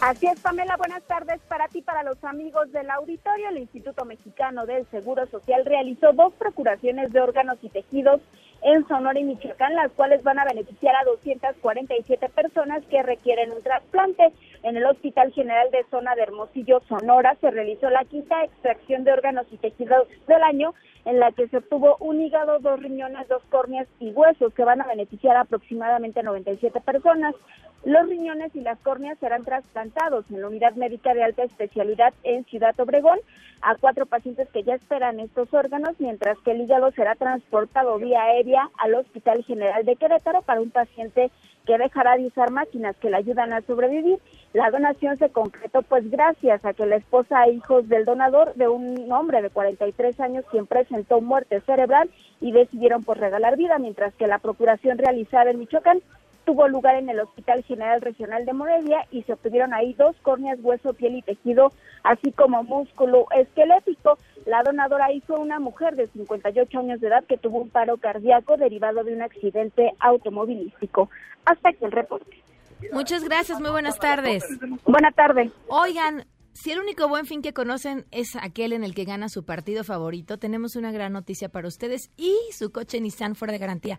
Así 0.00 0.26
es, 0.26 0.40
Pamela, 0.40 0.76
buenas 0.76 1.04
tardes 1.04 1.40
para 1.46 1.68
ti, 1.68 1.82
para 1.82 2.02
los 2.02 2.22
amigos 2.24 2.70
del 2.72 2.90
auditorio. 2.90 3.48
El 3.50 3.58
Instituto 3.58 4.04
Mexicano 4.04 4.66
del 4.66 4.84
Seguro 4.90 5.24
Social 5.28 5.64
realizó 5.64 6.12
dos 6.12 6.32
procuraciones 6.34 7.12
de 7.12 7.20
órganos 7.20 7.58
y 7.62 7.68
tejidos 7.68 8.20
en 8.64 8.88
Sonora 8.88 9.20
y 9.20 9.24
Michoacán, 9.24 9.74
las 9.74 9.92
cuales 9.92 10.22
van 10.22 10.38
a 10.38 10.44
beneficiar 10.46 10.96
a 10.96 11.04
247 11.04 12.30
personas 12.30 12.82
que 12.86 13.02
requieren 13.02 13.52
un 13.52 13.62
trasplante. 13.62 14.32
En 14.62 14.76
el 14.78 14.86
Hospital 14.86 15.32
General 15.32 15.70
de 15.70 15.84
Zona 15.90 16.14
de 16.14 16.22
Hermosillo, 16.22 16.80
Sonora, 16.88 17.36
se 17.42 17.50
realizó 17.50 17.90
la 17.90 18.06
quinta 18.06 18.42
extracción 18.42 19.04
de 19.04 19.12
órganos 19.12 19.46
y 19.50 19.58
tejidos 19.58 20.08
del 20.26 20.42
año, 20.42 20.72
en 21.04 21.20
la 21.20 21.30
que 21.32 21.46
se 21.48 21.58
obtuvo 21.58 21.98
un 22.00 22.22
hígado, 22.22 22.58
dos 22.60 22.80
riñones, 22.80 23.28
dos 23.28 23.42
córneas 23.50 23.86
y 24.00 24.10
huesos, 24.12 24.54
que 24.54 24.64
van 24.64 24.80
a 24.80 24.86
beneficiar 24.86 25.36
a 25.36 25.42
aproximadamente 25.42 26.22
97 26.22 26.80
personas. 26.80 27.34
Los 27.84 28.08
riñones 28.08 28.56
y 28.56 28.62
las 28.62 28.78
córneas 28.78 29.18
serán 29.18 29.44
trasplantados 29.44 30.24
en 30.30 30.40
la 30.40 30.48
unidad 30.48 30.74
médica 30.74 31.12
de 31.12 31.22
alta 31.22 31.42
especialidad 31.42 32.14
en 32.22 32.44
Ciudad 32.46 32.74
Obregón 32.80 33.18
a 33.60 33.74
cuatro 33.76 34.06
pacientes 34.06 34.48
que 34.48 34.62
ya 34.62 34.74
esperan 34.74 35.20
estos 35.20 35.52
órganos, 35.52 35.94
mientras 35.98 36.38
que 36.38 36.52
el 36.52 36.62
hígado 36.62 36.90
será 36.92 37.14
transportado 37.14 37.98
vía 37.98 38.22
aérea 38.22 38.70
al 38.78 38.94
Hospital 38.94 39.44
General 39.44 39.84
de 39.84 39.96
Querétaro 39.96 40.40
para 40.40 40.62
un 40.62 40.70
paciente 40.70 41.30
que 41.66 41.76
dejará 41.76 42.16
de 42.16 42.26
usar 42.26 42.50
máquinas 42.50 42.96
que 42.96 43.10
le 43.10 43.18
ayudan 43.18 43.52
a 43.52 43.60
sobrevivir. 43.60 44.18
La 44.54 44.70
donación 44.70 45.18
se 45.18 45.28
concretó 45.28 45.82
pues 45.82 46.10
gracias 46.10 46.64
a 46.64 46.72
que 46.72 46.86
la 46.86 46.96
esposa 46.96 47.44
e 47.44 47.52
hijos 47.52 47.86
del 47.88 48.06
donador 48.06 48.54
de 48.54 48.68
un 48.68 49.12
hombre 49.12 49.42
de 49.42 49.50
43 49.50 50.20
años 50.20 50.44
quien 50.50 50.66
presentó 50.66 51.20
muerte 51.20 51.60
cerebral 51.62 52.10
y 52.40 52.52
decidieron 52.52 53.02
pues 53.02 53.18
regalar 53.18 53.58
vida, 53.58 53.78
mientras 53.78 54.14
que 54.14 54.26
la 54.26 54.38
procuración 54.38 54.96
realizada 54.96 55.50
en 55.50 55.58
Michoacán 55.58 56.00
tuvo 56.44 56.68
lugar 56.68 56.96
en 56.96 57.08
el 57.08 57.20
Hospital 57.20 57.62
General 57.64 58.00
Regional 58.00 58.44
de 58.44 58.52
Morelia 58.52 59.06
y 59.10 59.22
se 59.22 59.32
obtuvieron 59.32 59.72
ahí 59.74 59.94
dos 59.94 60.16
córneas, 60.22 60.58
hueso, 60.62 60.94
piel 60.94 61.16
y 61.16 61.22
tejido, 61.22 61.72
así 62.02 62.32
como 62.32 62.62
músculo 62.62 63.26
esquelético. 63.36 64.18
La 64.46 64.62
donadora 64.62 65.06
ahí 65.06 65.20
fue 65.22 65.38
una 65.38 65.58
mujer 65.58 65.96
de 65.96 66.06
58 66.08 66.78
años 66.78 67.00
de 67.00 67.08
edad 67.08 67.24
que 67.24 67.38
tuvo 67.38 67.58
un 67.60 67.70
paro 67.70 67.96
cardíaco 67.96 68.56
derivado 68.56 69.04
de 69.04 69.14
un 69.14 69.22
accidente 69.22 69.92
automovilístico. 70.00 71.08
Hasta 71.44 71.70
aquí 71.70 71.84
el 71.84 71.92
reporte. 71.92 72.42
Muchas 72.92 73.24
gracias, 73.24 73.60
muy 73.60 73.70
buenas 73.70 73.98
tardes. 73.98 74.44
Buenas 74.84 75.14
tardes. 75.14 75.50
Oigan, 75.68 76.26
si 76.52 76.70
el 76.70 76.78
único 76.78 77.08
buen 77.08 77.26
fin 77.26 77.42
que 77.42 77.52
conocen 77.52 78.06
es 78.10 78.36
aquel 78.36 78.72
en 78.72 78.84
el 78.84 78.94
que 78.94 79.04
gana 79.04 79.28
su 79.28 79.44
partido 79.44 79.82
favorito, 79.82 80.38
tenemos 80.38 80.76
una 80.76 80.92
gran 80.92 81.12
noticia 81.12 81.48
para 81.48 81.66
ustedes 81.66 82.10
y 82.16 82.36
su 82.52 82.70
coche 82.70 83.00
Nissan 83.00 83.34
fuera 83.34 83.52
de 83.52 83.58
garantía. 83.58 83.98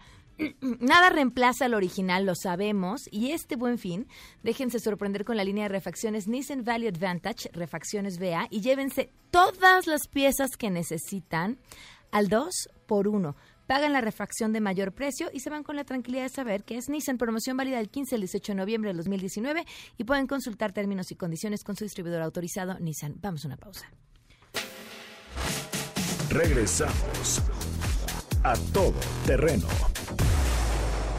Nada 0.62 1.10
reemplaza 1.10 1.66
al 1.66 1.74
original, 1.74 2.26
lo 2.26 2.36
sabemos, 2.36 3.08
y 3.12 3.32
este 3.32 3.56
buen 3.56 3.78
fin, 3.78 4.08
déjense 4.44 4.80
sorprender 4.80 5.24
con 5.24 5.38
la 5.38 5.44
línea 5.44 5.64
de 5.64 5.70
refacciones 5.70 6.28
Nissan 6.28 6.64
Value 6.64 6.90
Advantage, 6.90 7.50
refacciones 7.54 8.20
VA, 8.20 8.48
y 8.50 8.62
llévense 8.62 9.12
todas 9.32 9.88
las 9.88 10.08
piezas 10.08 10.58
que 10.58 10.70
necesitan 10.70 11.58
al 12.12 12.28
2 12.28 12.70
por 12.86 13.08
1 13.08 13.36
pagan 13.68 13.94
la 13.94 14.02
refacción 14.02 14.54
de 14.54 14.62
mayor 14.62 14.94
precio 14.94 15.30
y 15.34 15.40
se 15.40 15.50
van 15.50 15.64
con 15.64 15.76
la 15.76 15.84
tranquilidad 15.84 16.24
de 16.24 16.30
saber 16.30 16.64
que 16.64 16.78
es 16.78 16.90
Nissan 16.90 17.18
promoción 17.18 17.58
válida 17.58 17.78
del 17.78 17.90
15 17.90 18.16
al 18.16 18.22
18 18.22 18.52
de 18.52 18.56
noviembre 18.56 18.92
de 18.92 18.98
2019 18.98 19.66
y 19.98 20.04
pueden 20.04 20.28
consultar 20.28 20.72
términos 20.72 21.12
y 21.12 21.16
condiciones 21.16 21.64
con 21.64 21.76
su 21.76 21.84
distribuidor 21.84 22.22
autorizado 22.22 22.78
Nissan. 22.80 23.16
Vamos 23.22 23.44
a 23.46 23.48
una 23.48 23.58
pausa. 23.58 23.90
Regresamos 26.30 27.42
a 28.44 28.56
todo 28.74 28.94
terreno. 29.26 29.68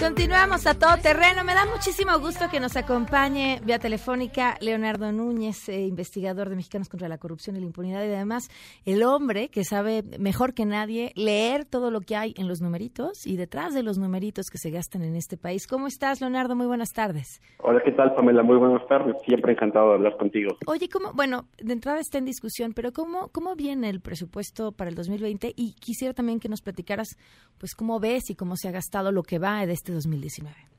Continuamos 0.00 0.66
a 0.66 0.72
todo 0.78 0.96
terreno. 1.02 1.44
Me 1.44 1.52
da 1.52 1.66
muchísimo 1.66 2.18
gusto 2.20 2.46
que 2.50 2.58
nos 2.58 2.74
acompañe 2.74 3.60
vía 3.66 3.78
telefónica 3.78 4.56
Leonardo 4.62 5.12
Núñez, 5.12 5.68
eh, 5.68 5.82
investigador 5.82 6.48
de 6.48 6.56
Mexicanos 6.56 6.88
contra 6.88 7.06
la 7.06 7.18
Corrupción 7.18 7.56
y 7.56 7.60
la 7.60 7.66
Impunidad, 7.66 8.02
y 8.04 8.06
además 8.06 8.48
el 8.86 9.02
hombre 9.02 9.50
que 9.50 9.62
sabe 9.62 10.02
mejor 10.18 10.54
que 10.54 10.64
nadie 10.64 11.12
leer 11.16 11.66
todo 11.66 11.90
lo 11.90 12.00
que 12.00 12.16
hay 12.16 12.32
en 12.38 12.48
los 12.48 12.62
numeritos 12.62 13.26
y 13.26 13.36
detrás 13.36 13.74
de 13.74 13.82
los 13.82 13.98
numeritos 13.98 14.46
que 14.46 14.56
se 14.56 14.70
gastan 14.70 15.02
en 15.02 15.16
este 15.16 15.36
país. 15.36 15.66
¿Cómo 15.66 15.86
estás, 15.86 16.22
Leonardo? 16.22 16.56
Muy 16.56 16.66
buenas 16.66 16.94
tardes. 16.94 17.42
Hola, 17.58 17.82
¿qué 17.84 17.92
tal, 17.92 18.14
Pamela? 18.14 18.42
Muy 18.42 18.56
buenas 18.56 18.86
tardes. 18.88 19.16
Siempre 19.26 19.52
encantado 19.52 19.90
de 19.90 19.94
hablar 19.96 20.16
contigo. 20.16 20.56
Oye, 20.66 20.88
¿cómo? 20.88 21.12
Bueno, 21.12 21.44
de 21.58 21.74
entrada 21.74 22.00
está 22.00 22.16
en 22.16 22.24
discusión, 22.24 22.72
pero 22.72 22.92
¿cómo, 22.92 23.28
cómo 23.28 23.54
viene 23.54 23.90
el 23.90 24.00
presupuesto 24.00 24.72
para 24.72 24.88
el 24.88 24.96
2020? 24.96 25.52
Y 25.56 25.74
quisiera 25.74 26.14
también 26.14 26.40
que 26.40 26.48
nos 26.48 26.62
platicaras, 26.62 27.18
pues, 27.58 27.74
cómo 27.74 28.00
ves 28.00 28.30
y 28.30 28.34
cómo 28.34 28.56
se 28.56 28.66
ha 28.66 28.72
gastado 28.72 29.12
lo 29.12 29.22
que 29.22 29.38
va 29.38 29.66
de 29.66 29.74
este 29.74 29.89
2019. 29.92 30.70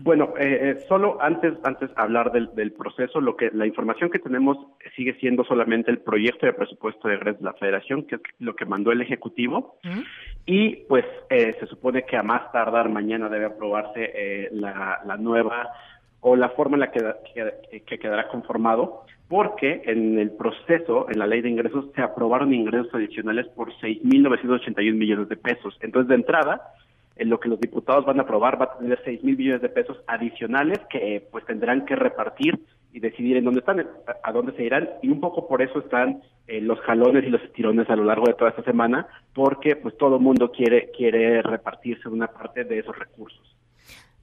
Bueno, 0.00 0.32
eh, 0.38 0.58
eh, 0.62 0.84
solo 0.88 1.18
antes 1.20 1.52
antes 1.64 1.90
de 1.90 1.94
hablar 1.96 2.32
del, 2.32 2.54
del 2.54 2.72
proceso, 2.72 3.20
lo 3.20 3.36
que 3.36 3.50
la 3.52 3.66
información 3.66 4.10
que 4.10 4.18
tenemos 4.18 4.56
sigue 4.96 5.14
siendo 5.20 5.44
solamente 5.44 5.90
el 5.90 5.98
proyecto 5.98 6.46
de 6.46 6.54
presupuesto 6.54 7.08
de 7.08 7.16
egresos 7.16 7.40
de 7.40 7.46
la 7.46 7.52
Federación, 7.54 8.04
que 8.04 8.14
es 8.16 8.20
lo 8.38 8.56
que 8.56 8.64
mandó 8.64 8.90
el 8.90 9.02
Ejecutivo, 9.02 9.76
y 10.46 10.76
pues 10.88 11.04
eh, 11.28 11.54
se 11.60 11.66
supone 11.66 12.04
que 12.04 12.16
a 12.16 12.22
más 12.22 12.50
tardar 12.52 12.88
mañana 12.88 13.28
debe 13.28 13.46
aprobarse 13.46 14.10
eh, 14.14 14.48
la, 14.52 15.00
la 15.04 15.16
nueva 15.18 15.70
o 16.20 16.36
la 16.36 16.48
forma 16.50 16.76
en 16.76 16.80
la 16.80 16.90
que, 16.90 17.00
que, 17.34 17.82
que 17.82 17.98
quedará 17.98 18.28
conformado, 18.28 19.04
porque 19.28 19.82
en 19.84 20.18
el 20.18 20.30
proceso, 20.30 21.06
en 21.10 21.18
la 21.18 21.26
ley 21.26 21.42
de 21.42 21.50
ingresos, 21.50 21.86
se 21.94 22.00
aprobaron 22.00 22.54
ingresos 22.54 22.94
adicionales 22.94 23.46
por 23.48 23.72
6.981 23.74 24.94
millones 24.94 25.28
de 25.28 25.36
pesos. 25.36 25.76
Entonces, 25.80 26.08
de 26.08 26.14
entrada, 26.14 26.62
en 27.16 27.28
lo 27.28 27.38
que 27.40 27.48
los 27.48 27.60
diputados 27.60 28.04
van 28.04 28.18
a 28.18 28.22
aprobar 28.22 28.60
va 28.60 28.66
a 28.66 28.78
tener 28.78 29.00
6 29.04 29.22
mil 29.24 29.36
millones 29.36 29.62
de 29.62 29.68
pesos 29.68 29.98
adicionales 30.06 30.78
que 30.90 31.16
eh, 31.16 31.28
pues 31.30 31.44
tendrán 31.46 31.84
que 31.84 31.96
repartir 31.96 32.58
y 32.92 33.00
decidir 33.00 33.36
en 33.36 33.44
dónde 33.44 33.60
están, 33.60 33.86
a, 34.22 34.32
dónde 34.32 34.52
se 34.52 34.64
irán 34.64 34.88
y 35.02 35.08
un 35.08 35.20
poco 35.20 35.48
por 35.48 35.62
eso 35.62 35.78
están 35.78 36.22
eh, 36.46 36.60
los 36.60 36.78
jalones 36.80 37.24
y 37.24 37.30
los 37.30 37.42
estirones 37.42 37.88
a 37.88 37.96
lo 37.96 38.04
largo 38.04 38.26
de 38.26 38.34
toda 38.34 38.50
esta 38.50 38.64
semana 38.64 39.06
porque 39.34 39.76
pues 39.76 39.96
todo 39.96 40.16
el 40.16 40.22
mundo 40.22 40.50
quiere 40.52 40.90
quiere 40.96 41.42
repartirse 41.42 42.08
una 42.08 42.26
parte 42.26 42.64
de 42.64 42.80
esos 42.80 42.98
recursos. 42.98 43.56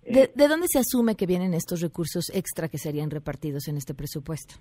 ¿De, 0.04 0.32
¿De 0.34 0.48
dónde 0.48 0.68
se 0.68 0.80
asume 0.80 1.16
que 1.16 1.28
vienen 1.28 1.54
estos 1.54 1.82
recursos 1.82 2.32
extra 2.34 2.68
que 2.68 2.78
serían 2.78 3.12
repartidos 3.12 3.68
en 3.68 3.78
este 3.78 3.94
presupuesto? 3.94 4.56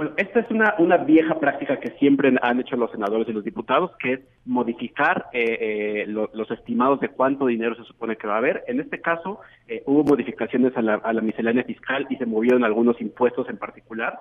Bueno, 0.00 0.14
esta 0.16 0.40
es 0.40 0.50
una, 0.50 0.76
una 0.78 0.96
vieja 0.96 1.38
práctica 1.38 1.78
que 1.78 1.90
siempre 1.98 2.34
han 2.40 2.58
hecho 2.58 2.74
los 2.74 2.90
senadores 2.90 3.28
y 3.28 3.34
los 3.34 3.44
diputados, 3.44 3.90
que 3.98 4.14
es 4.14 4.20
modificar 4.46 5.26
eh, 5.34 5.58
eh, 5.60 6.06
los 6.06 6.50
estimados 6.50 7.00
de 7.00 7.10
cuánto 7.10 7.44
dinero 7.44 7.74
se 7.74 7.84
supone 7.84 8.16
que 8.16 8.26
va 8.26 8.36
a 8.36 8.38
haber. 8.38 8.64
En 8.66 8.80
este 8.80 9.02
caso, 9.02 9.40
eh, 9.68 9.82
hubo 9.84 10.02
modificaciones 10.02 10.74
a 10.74 10.80
la, 10.80 10.94
a 10.94 11.12
la, 11.12 11.20
miscelánea 11.20 11.64
fiscal 11.64 12.06
y 12.08 12.16
se 12.16 12.24
movieron 12.24 12.64
algunos 12.64 12.98
impuestos 12.98 13.46
en 13.50 13.58
particular. 13.58 14.18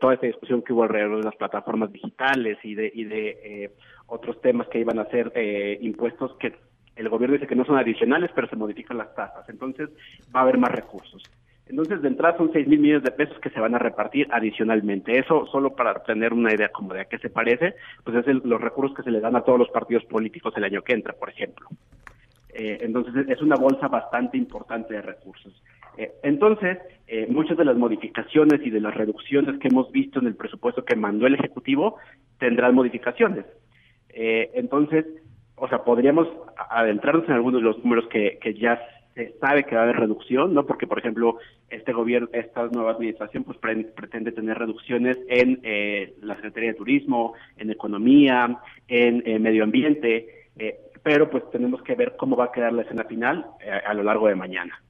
toda 0.00 0.14
esta 0.14 0.26
discusión 0.26 0.60
que 0.60 0.72
hubo 0.72 0.82
alrededor 0.82 1.18
de 1.18 1.22
las 1.22 1.36
plataformas 1.36 1.92
digitales 1.92 2.58
y 2.64 2.74
de, 2.74 2.90
y 2.92 3.04
de 3.04 3.70
otros 4.08 4.40
temas 4.40 4.66
que 4.70 4.80
iban 4.80 4.98
a 4.98 5.04
ser 5.04 5.30
impuestos 5.82 6.34
que 6.40 6.52
el 6.96 7.08
gobierno 7.08 7.34
dice 7.34 7.46
que 7.46 7.54
no 7.54 7.64
son 7.64 7.78
adicionales, 7.78 8.32
pero 8.34 8.48
se 8.48 8.56
modifican 8.56 8.98
las 8.98 9.14
tasas. 9.14 9.48
Entonces, 9.48 9.88
va 10.34 10.40
a 10.40 10.42
haber 10.42 10.58
más 10.58 10.72
recursos. 10.72 11.22
Entonces, 11.66 12.02
de 12.02 12.08
entrada 12.08 12.36
son 12.36 12.52
6 12.52 12.66
mil 12.66 12.80
millones 12.80 13.04
de 13.04 13.12
pesos 13.12 13.38
que 13.38 13.50
se 13.50 13.60
van 13.60 13.74
a 13.74 13.78
repartir 13.78 14.28
adicionalmente. 14.30 15.18
Eso, 15.18 15.46
solo 15.46 15.74
para 15.74 15.94
tener 16.02 16.32
una 16.32 16.52
idea 16.52 16.70
como 16.70 16.92
de 16.92 17.02
a 17.02 17.04
qué 17.04 17.18
se 17.18 17.30
parece, 17.30 17.74
pues 18.04 18.16
es 18.16 18.44
los 18.44 18.60
recursos 18.60 18.96
que 18.96 19.02
se 19.02 19.10
le 19.10 19.20
dan 19.20 19.36
a 19.36 19.42
todos 19.42 19.58
los 19.58 19.70
partidos 19.70 20.04
políticos 20.04 20.52
el 20.56 20.64
año 20.64 20.82
que 20.82 20.92
entra, 20.92 21.12
por 21.14 21.30
ejemplo. 21.30 21.68
Eh, 22.52 22.78
entonces, 22.82 23.26
es 23.28 23.40
una 23.40 23.56
bolsa 23.56 23.88
bastante 23.88 24.36
importante 24.36 24.94
de 24.94 25.02
recursos. 25.02 25.52
Eh, 25.96 26.12
entonces, 26.22 26.78
eh, 27.06 27.26
muchas 27.28 27.56
de 27.56 27.64
las 27.64 27.76
modificaciones 27.76 28.60
y 28.64 28.70
de 28.70 28.80
las 28.80 28.94
reducciones 28.94 29.58
que 29.58 29.68
hemos 29.68 29.90
visto 29.90 30.18
en 30.18 30.26
el 30.26 30.36
presupuesto 30.36 30.84
que 30.84 30.96
mandó 30.96 31.26
el 31.26 31.34
Ejecutivo 31.34 31.96
tendrán 32.38 32.74
modificaciones. 32.74 33.46
entonces, 34.14 35.06
o 35.56 35.68
sea, 35.68 35.84
podríamos 35.84 36.28
adentrarnos 36.68 37.26
en 37.28 37.34
algunos 37.34 37.62
de 37.62 37.68
los 37.68 37.78
números 37.78 38.06
que, 38.08 38.38
que 38.42 38.52
ya 38.52 38.78
se 39.14 39.34
sabe 39.38 39.64
que 39.64 39.74
va 39.74 39.82
a 39.82 39.84
haber 39.84 39.96
reducción, 39.96 40.54
¿no? 40.54 40.64
Porque, 40.66 40.86
por 40.86 40.98
ejemplo, 40.98 41.38
este 41.68 41.92
gobierno, 41.92 42.28
esta 42.32 42.66
nueva 42.68 42.92
administración, 42.92 43.44
pues 43.44 43.58
pretende 43.58 44.32
tener 44.32 44.58
reducciones 44.58 45.18
en 45.28 45.60
eh, 45.62 46.14
la 46.22 46.34
Secretaría 46.36 46.70
de 46.70 46.78
Turismo, 46.78 47.34
en 47.56 47.70
Economía, 47.70 48.58
en 48.88 49.22
eh, 49.26 49.38
Medio 49.38 49.64
Ambiente, 49.64 50.48
eh, 50.56 50.78
pero 51.02 51.28
pues 51.28 51.42
tenemos 51.50 51.82
que 51.82 51.94
ver 51.94 52.14
cómo 52.16 52.36
va 52.36 52.46
a 52.46 52.52
quedar 52.52 52.72
la 52.72 52.82
escena 52.82 53.04
final 53.04 53.44
a 53.84 53.92
lo 53.92 54.04
largo 54.04 54.28
de 54.28 54.36
mañana. 54.36 54.80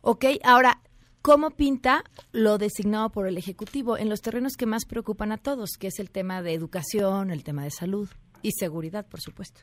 Ok, 0.00 0.24
ahora, 0.44 0.78
¿cómo 1.20 1.50
pinta 1.50 2.04
lo 2.32 2.58
designado 2.58 3.10
por 3.10 3.26
el 3.26 3.36
Ejecutivo 3.36 3.98
en 3.98 4.08
los 4.08 4.20
terrenos 4.20 4.56
que 4.56 4.66
más 4.66 4.86
preocupan 4.86 5.32
a 5.32 5.38
todos, 5.38 5.70
que 5.80 5.88
es 5.88 5.98
el 5.98 6.10
tema 6.10 6.42
de 6.42 6.54
educación, 6.54 7.32
el 7.32 7.42
tema 7.42 7.64
de 7.64 7.70
salud 7.70 8.08
y 8.40 8.52
seguridad, 8.52 9.04
por 9.08 9.20
supuesto? 9.20 9.62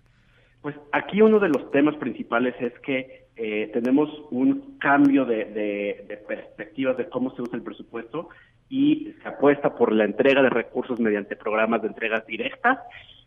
Pues 0.62 0.76
aquí 0.92 1.22
uno 1.22 1.40
de 1.40 1.48
los 1.48 1.72
temas 1.72 1.96
principales 1.96 2.54
es 2.60 2.74
que 2.80 3.29
eh, 3.42 3.70
tenemos 3.72 4.10
un 4.32 4.78
cambio 4.80 5.24
de, 5.24 6.20
perspectivas 6.28 6.98
de 6.98 7.08
cómo 7.08 7.34
se 7.34 7.42
usa 7.42 7.56
el 7.56 7.64
presupuesto 7.64 8.28
y 8.68 9.14
se 9.22 9.30
apuesta 9.30 9.76
por 9.76 9.94
la 9.94 10.04
entrega 10.04 10.42
de 10.42 10.50
recursos 10.50 11.00
mediante 11.00 11.38
programas 11.38 11.82
de 11.82 11.88
entregas 11.88 12.28
directas 12.28 12.80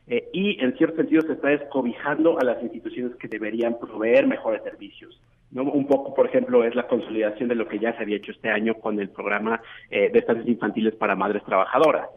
eh, 0.07 0.29
y 0.35 0.63
en 0.63 0.77
cierto 0.77 0.97
sentido 0.97 1.23
se 1.23 1.33
está 1.33 1.49
descobijando 1.49 2.39
a 2.39 2.45
las 2.45 2.63
instituciones 2.63 3.17
que 3.17 3.27
deberían 3.27 3.79
proveer 3.79 4.27
mejores 4.27 4.63
servicios. 4.63 5.19
¿No? 5.53 5.65
Un 5.65 5.87
poco, 5.87 6.15
por 6.15 6.27
ejemplo, 6.27 6.65
es 6.65 6.75
la 6.75 6.87
consolidación 6.87 7.49
de 7.49 7.55
lo 7.55 7.69
que 7.69 7.79
ya 7.79 7.95
se 7.97 8.03
había 8.03 8.17
hecho 8.17 8.33
este 8.33 8.51
año 8.51 8.75
con 8.75 8.99
el 8.99 9.11
programa 9.11 9.61
eh, 9.91 10.11
de 10.11 10.19
estancias 10.19 10.49
infantiles 10.49 10.95
para 10.97 11.15
madres 11.15 11.45
trabajadoras, 11.45 12.09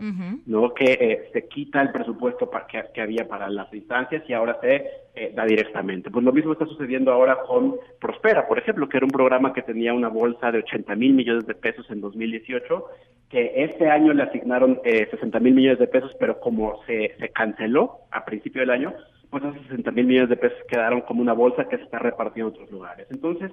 ¿no? 0.46 0.74
Que 0.74 0.94
eh, 0.94 1.30
se 1.34 1.48
quita 1.48 1.82
el 1.82 1.92
presupuesto 1.92 2.50
que, 2.94 3.02
había 3.02 3.28
para 3.28 3.50
las 3.50 3.72
instancias 3.74 4.24
y 4.28 4.34
ahora 4.34 4.58
se 4.62 4.86
eh, 5.16 5.34
da 5.36 5.46
directamente. 5.46 6.10
Pues 6.10 6.24
lo 6.24 6.32
mismo 6.32 6.54
está 6.54 6.66
sucediendo 6.66 7.12
ahora 7.12 7.38
con 7.46 7.76
Prospera, 8.00 8.48
por 8.48 8.58
ejemplo, 8.58 8.88
que 8.88 8.98
era 8.98 9.06
un 9.06 9.12
programa 9.12 9.54
que 9.54 9.62
tenía 9.62 9.94
una 9.94 10.08
bolsa 10.08 10.52
de 10.52 10.60
80 10.60 10.96
mil 10.96 11.14
millones 11.14 11.46
de 11.46 11.56
pesos 11.56 11.86
en 11.92 12.02
2018, 12.02 12.86
que 13.30 13.52
este 13.64 13.90
año 13.90 14.14
le 14.14 14.24
asignaron 14.24 14.80
60 14.84 15.40
mil 15.40 15.54
millones 15.54 15.80
de 15.80 15.88
pesos, 15.88 16.12
pero 16.20 16.40
como 16.40 16.82
se, 16.86 17.16
se 17.20 17.30
canceló 17.30 18.00
a 18.12 18.24
principio 18.24 18.62
del 18.62 18.70
año, 18.70 18.94
pues 19.30 19.44
esos 19.44 19.62
60 19.64 19.92
mil 19.92 20.06
millones 20.06 20.30
de 20.30 20.38
pesos 20.38 20.58
quedaron 20.68 21.02
como 21.02 21.22
una 21.22 21.34
bolsa 21.34 21.68
que 21.68 21.78
se 21.78 21.84
está 21.84 22.00
repartiendo 22.00 22.50
en 22.50 22.56
otros 22.56 22.72
lugares. 22.72 23.08
Entonces, 23.12 23.52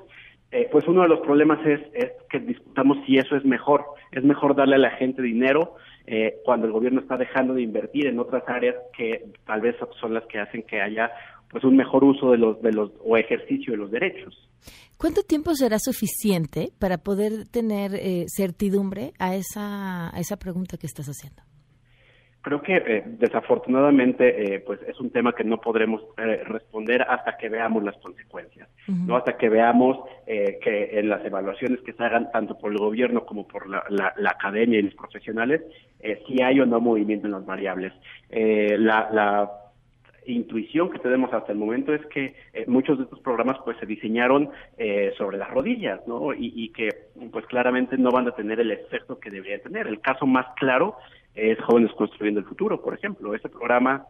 eh, 0.50 0.68
pues 0.70 0.86
uno 0.86 1.02
de 1.02 1.08
los 1.08 1.20
problemas 1.20 1.64
es, 1.66 1.80
es, 1.94 2.12
que 2.30 2.38
discutamos 2.38 2.98
si 3.06 3.16
eso 3.16 3.36
es 3.36 3.44
mejor. 3.44 3.84
Es 4.10 4.22
mejor 4.22 4.54
darle 4.54 4.76
a 4.76 4.78
la 4.78 4.90
gente 4.90 5.22
dinero 5.22 5.76
eh, 6.06 6.36
cuando 6.44 6.66
el 6.66 6.72
gobierno 6.72 7.00
está 7.00 7.16
dejando 7.16 7.54
de 7.54 7.62
invertir 7.62 8.06
en 8.06 8.18
otras 8.18 8.42
áreas 8.46 8.76
que 8.96 9.24
tal 9.46 9.60
vez 9.60 9.76
son 10.00 10.14
las 10.14 10.24
que 10.26 10.40
hacen 10.40 10.62
que 10.64 10.80
haya 10.80 11.10
pues 11.48 11.64
un 11.64 11.76
mejor 11.76 12.02
uso 12.02 12.32
de 12.32 12.38
los 12.38 12.60
de 12.62 12.72
los 12.72 12.90
o 13.04 13.16
ejercicio 13.16 13.72
de 13.72 13.78
los 13.78 13.90
derechos. 13.90 14.48
¿Cuánto 14.96 15.22
tiempo 15.22 15.54
será 15.54 15.78
suficiente 15.78 16.70
para 16.78 16.98
poder 16.98 17.46
tener 17.50 17.94
eh, 17.94 18.24
certidumbre 18.28 19.12
a 19.18 19.36
esa 19.36 20.14
a 20.14 20.20
esa 20.20 20.36
pregunta 20.36 20.76
que 20.76 20.86
estás 20.86 21.06
haciendo? 21.06 21.42
Creo 22.42 22.60
que 22.60 22.76
eh, 22.76 23.04
desafortunadamente 23.06 24.56
eh, 24.56 24.60
pues 24.60 24.80
es 24.88 24.98
un 24.98 25.10
tema 25.10 25.32
que 25.32 25.44
no 25.44 25.60
podremos 25.60 26.02
eh, 26.18 26.42
responder 26.44 27.02
hasta 27.02 27.36
que 27.36 27.48
veamos 27.48 27.84
las 27.84 27.96
consecuencias, 27.98 28.68
no 28.88 29.16
hasta 29.16 29.36
que 29.36 29.48
veamos 29.48 29.98
que 30.26 30.98
en 30.98 31.08
las 31.08 31.24
evaluaciones 31.24 31.80
que 31.82 31.92
se 31.92 32.02
hagan 32.02 32.32
tanto 32.32 32.58
por 32.58 32.72
el 32.72 32.78
gobierno 32.78 33.24
como 33.24 33.46
por 33.46 33.68
la, 33.68 33.84
la, 33.90 34.30
academia 34.30 34.80
y 34.80 34.82
los 34.82 34.94
profesionales 34.94 35.62
si 36.26 36.42
hay 36.42 36.58
o 36.58 36.66
no 36.66 36.80
movimiento 36.80 37.26
en 37.26 37.32
las 37.32 37.46
variables. 37.46 37.92
la, 38.30 39.08
la 39.12 39.50
intuición 40.26 40.90
que 40.90 40.98
tenemos 40.98 41.32
hasta 41.32 41.52
el 41.52 41.58
momento 41.58 41.92
es 41.92 42.04
que 42.06 42.34
muchos 42.66 42.98
de 42.98 43.04
estos 43.04 43.20
programas 43.20 43.58
pues 43.64 43.76
se 43.78 43.86
diseñaron 43.86 44.50
sobre 45.16 45.38
las 45.38 45.50
rodillas, 45.50 46.00
¿no? 46.06 46.34
Y, 46.34 46.52
y, 46.56 46.70
que 46.70 46.88
pues 47.30 47.46
claramente 47.46 47.96
no 47.98 48.10
van 48.10 48.26
a 48.26 48.32
tener 48.32 48.58
el 48.58 48.72
efecto 48.72 49.20
que 49.20 49.30
deberían 49.30 49.60
tener. 49.60 49.86
El 49.86 50.00
caso 50.00 50.26
más 50.26 50.46
claro 50.56 50.96
es 51.34 51.58
Jóvenes 51.60 51.92
Construyendo 51.92 52.40
el 52.40 52.46
Futuro, 52.46 52.80
por 52.82 52.94
ejemplo. 52.94 53.34
Ese 53.34 53.48
programa, 53.48 54.06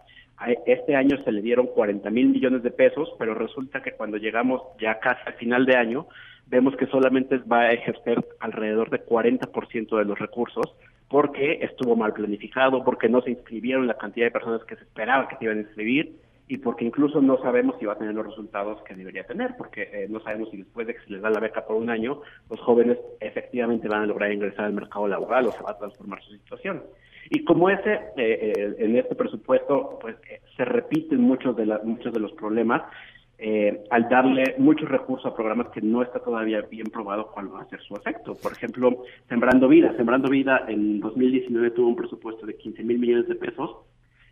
este 0.67 0.97
año 0.97 1.23
se 1.25 1.33
le 1.33 1.43
dieron 1.43 1.67
40 1.69 2.11
mil 2.11 2.29
millones 2.31 2.63
de 2.63 2.71
pesos, 2.71 3.11
pero 3.19 3.35
resulta 3.35 3.83
que 3.83 3.93
cuando 3.93 4.17
llegamos 4.17 4.63
ya 4.81 4.99
casi 4.99 5.21
al 5.27 5.35
final 5.35 5.67
de 5.67 5.77
año, 5.77 6.07
vemos 6.47 6.77
que 6.77 6.87
solamente 6.87 7.39
va 7.39 7.61
a 7.61 7.73
ejercer 7.73 8.25
alrededor 8.41 8.91
de 8.91 9.05
40% 9.05 9.99
de 9.99 10.05
los 10.05 10.19
recursos 10.19 10.75
porque 11.09 11.59
estuvo 11.61 11.95
mal 11.95 12.15
planificado, 12.15 12.83
porque 12.85 13.09
no 13.09 13.21
se 13.21 13.31
inscribieron 13.31 13.87
la 13.87 13.99
cantidad 13.99 14.27
de 14.27 14.31
personas 14.31 14.65
que 14.65 14.77
se 14.77 14.83
esperaba 14.83 15.29
que 15.29 15.37
se 15.37 15.45
iban 15.45 15.59
a 15.59 15.63
inscribir 15.63 16.17
y 16.53 16.59
porque 16.59 16.85
incluso 16.85 17.23
no 17.23 17.41
sabemos 17.41 17.77
si 17.79 17.87
va 17.87 17.95
a 17.95 17.99
tener 17.99 18.15
los 18.15 18.27
resultados 18.27 18.83
que 18.83 18.95
debería 18.95 19.25
tener, 19.25 19.57
porque 19.57 19.89
eh, 19.91 20.07
no 20.11 20.21
sabemos 20.21 20.51
si 20.51 20.59
después 20.59 20.87
de 20.87 20.95
que 20.95 21.01
se 21.01 21.13
les 21.13 21.23
da 21.23 21.31
la 21.31 21.41
beca 21.41 21.65
por 21.65 21.77
un 21.77 21.89
año, 21.89 22.21
los 22.51 22.61
jóvenes 22.61 22.99
efectivamente 23.21 23.89
van 23.89 24.03
a 24.03 24.07
lograr 24.07 24.31
ingresar 24.31 24.67
al 24.67 24.75
mercado 24.75 25.09
laboral 25.09 25.47
o 25.47 25.53
se 25.53 25.63
va 25.63 25.71
a 25.71 25.79
transformar 25.79 26.23
su 26.23 26.33
situación. 26.33 26.83
Y 27.31 27.43
como 27.45 27.71
ese, 27.71 27.95
eh, 27.95 28.53
eh, 28.55 28.75
en 28.81 28.97
este 28.99 29.15
presupuesto, 29.15 29.99
pues 29.99 30.17
eh, 30.29 30.43
se 30.55 30.67
repiten 30.67 31.23
muchos 31.23 31.57
de, 31.57 31.65
muchos 31.85 32.13
de 32.13 32.21
los 32.21 32.33
problemas 32.33 32.83
al 33.91 34.09
darle 34.09 34.55
muchos 34.59 34.89
recursos 34.89 35.27
a 35.27 35.35
programas 35.35 35.69
que 35.71 35.81
no 35.81 36.01
está 36.03 36.21
todavía 36.21 36.61
bien 36.61 36.87
probado 36.93 37.27
cuál 37.33 37.53
va 37.53 37.63
a 37.63 37.69
ser 37.69 37.81
su 37.81 37.97
efecto. 37.97 38.37
Por 38.41 38.53
ejemplo, 38.53 39.03
Sembrando 39.29 39.67
Vida. 39.67 39.93
Sembrando 39.97 40.29
Vida 40.29 40.67
en 40.69 41.01
2019 41.01 41.73
tuvo 41.73 41.89
un 41.89 41.97
presupuesto 41.97 42.47
de 42.47 42.57
15 42.57 42.85
mil 42.85 43.01
millones 43.01 43.27
de 43.27 43.35
pesos 43.35 43.79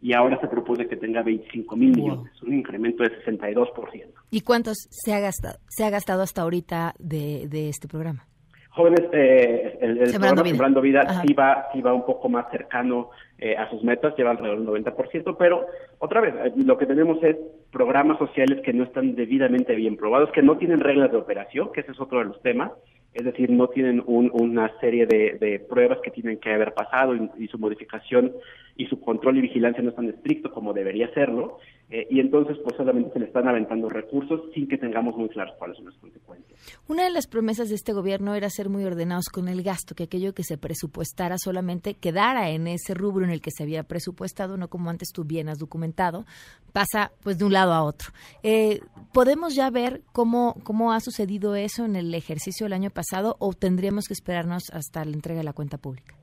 y 0.02 0.12
ahora 0.12 0.40
se 0.40 0.48
propone 0.48 0.86
que 0.86 0.96
tenga 0.96 1.22
25 1.22 1.76
mil 1.76 1.96
millones, 1.96 2.32
un 2.42 2.54
incremento 2.54 3.02
de 3.02 3.10
62%. 3.24 4.06
¿Y 4.30 4.40
cuántos 4.40 4.88
se 4.90 5.12
ha 5.12 5.20
gastado, 5.20 5.58
se 5.68 5.84
ha 5.84 5.90
gastado 5.90 6.22
hasta 6.22 6.42
ahorita 6.42 6.94
de, 6.98 7.48
de 7.48 7.68
este 7.68 7.88
programa? 7.88 8.26
jóvenes, 8.70 9.00
eh, 9.12 9.78
el, 9.80 10.08
Sembrando 10.08 10.42
Vida, 10.80 11.02
Vida 11.02 11.22
sí 11.22 11.34
va, 11.34 11.68
sí 11.72 11.82
va 11.82 11.92
un 11.92 12.06
poco 12.06 12.28
más 12.28 12.50
cercano 12.50 13.10
eh, 13.38 13.56
a 13.56 13.68
sus 13.68 13.82
metas, 13.82 14.14
lleva 14.16 14.30
alrededor 14.30 14.58
del 14.58 14.84
90%, 14.84 15.36
pero 15.38 15.66
otra 15.98 16.20
vez, 16.20 16.34
eh, 16.44 16.52
lo 16.64 16.78
que 16.78 16.86
tenemos 16.86 17.22
es 17.22 17.36
programas 17.70 18.18
sociales 18.18 18.60
que 18.64 18.72
no 18.72 18.84
están 18.84 19.14
debidamente 19.14 19.74
bien 19.74 19.96
probados, 19.96 20.30
que 20.32 20.42
no 20.42 20.56
tienen 20.56 20.80
reglas 20.80 21.10
de 21.10 21.18
operación, 21.18 21.70
que 21.72 21.80
ese 21.80 21.92
es 21.92 22.00
otro 22.00 22.20
de 22.20 22.26
los 22.26 22.40
temas, 22.42 22.72
es 23.12 23.24
decir, 23.24 23.50
no 23.50 23.66
tienen 23.66 24.04
una 24.06 24.70
serie 24.78 25.04
de, 25.04 25.60
pruebas 25.68 25.98
que 26.00 26.12
tienen 26.12 26.38
que 26.38 26.52
haber 26.52 26.72
pasado 26.74 27.12
y, 27.36 27.48
su 27.48 27.58
modificación 27.58 28.32
y 28.80 28.86
su 28.86 28.98
control 28.98 29.36
y 29.36 29.42
vigilancia 29.42 29.82
no 29.82 29.90
es 29.90 29.96
tan 29.96 30.08
estricto 30.08 30.50
como 30.50 30.72
debería 30.72 31.12
serlo, 31.12 31.58
eh, 31.90 32.06
y 32.08 32.18
entonces 32.18 32.56
pues 32.64 32.74
solamente 32.78 33.12
se 33.12 33.18
le 33.18 33.26
están 33.26 33.46
aventando 33.46 33.90
recursos 33.90 34.40
sin 34.54 34.66
que 34.68 34.78
tengamos 34.78 35.14
muy 35.16 35.28
claros 35.28 35.54
cuáles 35.58 35.76
son 35.76 35.84
las 35.84 35.96
consecuencias. 35.96 36.58
Una 36.88 37.04
de 37.04 37.10
las 37.10 37.26
promesas 37.26 37.68
de 37.68 37.74
este 37.74 37.92
gobierno 37.92 38.34
era 38.34 38.48
ser 38.48 38.70
muy 38.70 38.82
ordenados 38.84 39.26
con 39.26 39.48
el 39.48 39.62
gasto, 39.62 39.94
que 39.94 40.04
aquello 40.04 40.32
que 40.32 40.44
se 40.44 40.56
presupuestara 40.56 41.36
solamente 41.36 41.92
quedara 41.92 42.48
en 42.48 42.68
ese 42.68 42.94
rubro 42.94 43.26
en 43.26 43.32
el 43.32 43.42
que 43.42 43.50
se 43.50 43.64
había 43.64 43.82
presupuestado, 43.82 44.56
no 44.56 44.68
como 44.68 44.88
antes 44.88 45.10
tú 45.12 45.24
bien 45.24 45.50
has 45.50 45.58
documentado, 45.58 46.24
pasa 46.72 47.12
pues 47.22 47.36
de 47.36 47.44
un 47.44 47.52
lado 47.52 47.74
a 47.74 47.82
otro. 47.82 48.08
Eh, 48.42 48.80
¿Podemos 49.12 49.54
ya 49.54 49.68
ver 49.68 50.00
cómo, 50.12 50.56
cómo 50.62 50.94
ha 50.94 51.00
sucedido 51.00 51.54
eso 51.54 51.84
en 51.84 51.96
el 51.96 52.14
ejercicio 52.14 52.64
del 52.64 52.72
año 52.72 52.90
pasado 52.90 53.36
o 53.40 53.52
tendríamos 53.52 54.06
que 54.06 54.14
esperarnos 54.14 54.70
hasta 54.72 55.04
la 55.04 55.12
entrega 55.12 55.40
de 55.40 55.44
la 55.44 55.52
cuenta 55.52 55.76
pública? 55.76 56.19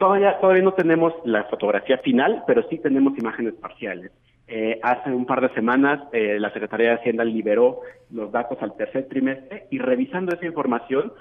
Todavía, 0.00 0.40
todavía 0.40 0.62
no 0.62 0.72
tenemos 0.72 1.12
la 1.26 1.44
fotografía 1.44 1.98
final, 1.98 2.42
pero 2.46 2.66
sí 2.70 2.78
tenemos 2.78 3.18
imágenes 3.18 3.52
parciales. 3.60 4.10
Eh, 4.48 4.80
hace 4.82 5.10
un 5.10 5.26
par 5.26 5.42
de 5.42 5.54
semanas 5.54 6.00
eh, 6.14 6.40
la 6.40 6.50
Secretaría 6.54 6.88
de 6.88 6.94
Hacienda 6.94 7.22
liberó 7.22 7.82
los 8.10 8.32
datos 8.32 8.56
al 8.62 8.74
tercer 8.78 9.08
trimestre 9.08 9.66
y 9.70 9.78
revisando 9.78 10.34
esa 10.34 10.46
información 10.46 11.12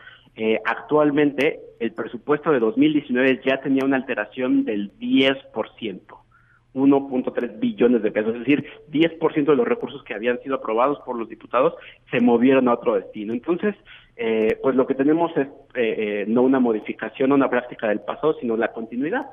Eh, 0.41 0.57
actualmente, 0.63 1.59
el 1.81 1.91
presupuesto 1.91 2.51
de 2.51 2.59
2019 2.59 3.41
ya 3.45 3.59
tenía 3.59 3.83
una 3.83 3.97
alteración 3.97 4.63
del 4.63 4.97
10%. 4.97 5.99
1.3 6.73 7.59
billones 7.59 8.03
de 8.03 8.11
pesos, 8.11 8.33
es 8.35 8.39
decir, 8.39 8.65
10% 8.89 9.45
de 9.45 9.55
los 9.55 9.67
recursos 9.67 10.03
que 10.03 10.13
habían 10.13 10.39
sido 10.41 10.55
aprobados 10.55 10.99
por 11.05 11.17
los 11.17 11.27
diputados 11.27 11.73
se 12.11 12.21
movieron 12.21 12.69
a 12.69 12.73
otro 12.73 12.95
destino. 12.95 13.33
Entonces, 13.33 13.75
eh, 14.21 14.57
pues 14.61 14.75
lo 14.75 14.85
que 14.85 14.95
tenemos 14.95 15.31
es 15.37 15.47
eh, 15.47 15.53
eh, 15.75 16.25
no 16.27 16.41
una 16.41 16.59
modificación, 16.59 17.31
una 17.31 17.49
práctica 17.49 17.87
del 17.87 18.01
pasado, 18.01 18.33
sino 18.41 18.57
la 18.57 18.73
continuidad, 18.73 19.27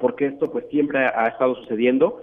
porque 0.00 0.26
esto 0.26 0.48
pues 0.48 0.66
siempre 0.70 1.00
ha, 1.00 1.26
estado 1.26 1.56
sucediendo. 1.56 2.20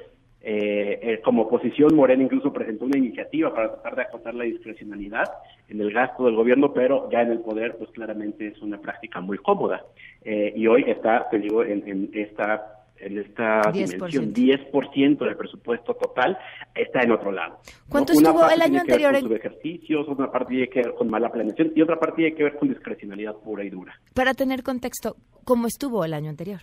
como 1.25 1.41
oposición, 1.41 1.93
Morena 1.93 2.23
incluso 2.23 2.53
presentó 2.53 2.85
una 2.85 2.97
iniciativa 2.97 3.53
para 3.53 3.73
tratar 3.73 3.95
de 3.97 4.01
acotar 4.03 4.33
la 4.33 4.45
discrecionalidad 4.45 5.25
en 5.67 5.81
el 5.81 5.91
gasto 5.91 6.23
del 6.23 6.35
gobierno, 6.35 6.71
pero 6.73 7.09
ya 7.11 7.21
en 7.21 7.31
el 7.31 7.41
poder, 7.41 7.75
pues 7.75 7.89
claramente 7.91 8.47
es 8.47 8.61
una 8.61 8.77
práctica 8.77 9.19
muy 9.19 9.37
cómoda. 9.37 9.83
y 10.23 10.65
hoy 10.67 10.85
está, 10.87 11.27
te 11.29 11.37
digo, 11.39 11.65
en, 11.65 11.83
en 11.85 12.09
esta 12.13 12.78
en 13.01 13.17
esta 13.19 13.61
10%. 13.61 13.73
dimensión, 13.73 14.33
10% 14.33 15.17
del 15.17 15.37
presupuesto 15.37 15.93
total 15.95 16.37
está 16.75 17.01
en 17.01 17.11
otro 17.11 17.31
lado. 17.31 17.59
¿Cuánto 17.89 18.13
estuvo 18.13 18.49
el 18.49 18.61
año 18.61 18.81
anterior? 18.81 19.15
en... 19.15 19.31
ejercicios, 19.31 20.07
una 20.07 20.31
parte 20.31 20.49
tiene 20.49 20.67
que 20.67 20.81
ver 20.81 20.93
con 20.93 21.09
mala 21.09 21.29
planeación 21.29 21.71
y 21.75 21.81
otra 21.81 21.99
parte 21.99 22.17
tiene 22.17 22.35
que 22.35 22.43
ver 22.43 22.55
con 22.57 22.69
discrecionalidad 22.69 23.35
pura 23.37 23.63
y 23.63 23.69
dura. 23.69 23.93
Para 24.13 24.33
tener 24.33 24.63
contexto, 24.63 25.15
¿cómo 25.43 25.67
estuvo 25.67 26.03
el 26.03 26.13
año 26.13 26.29
anterior? 26.29 26.61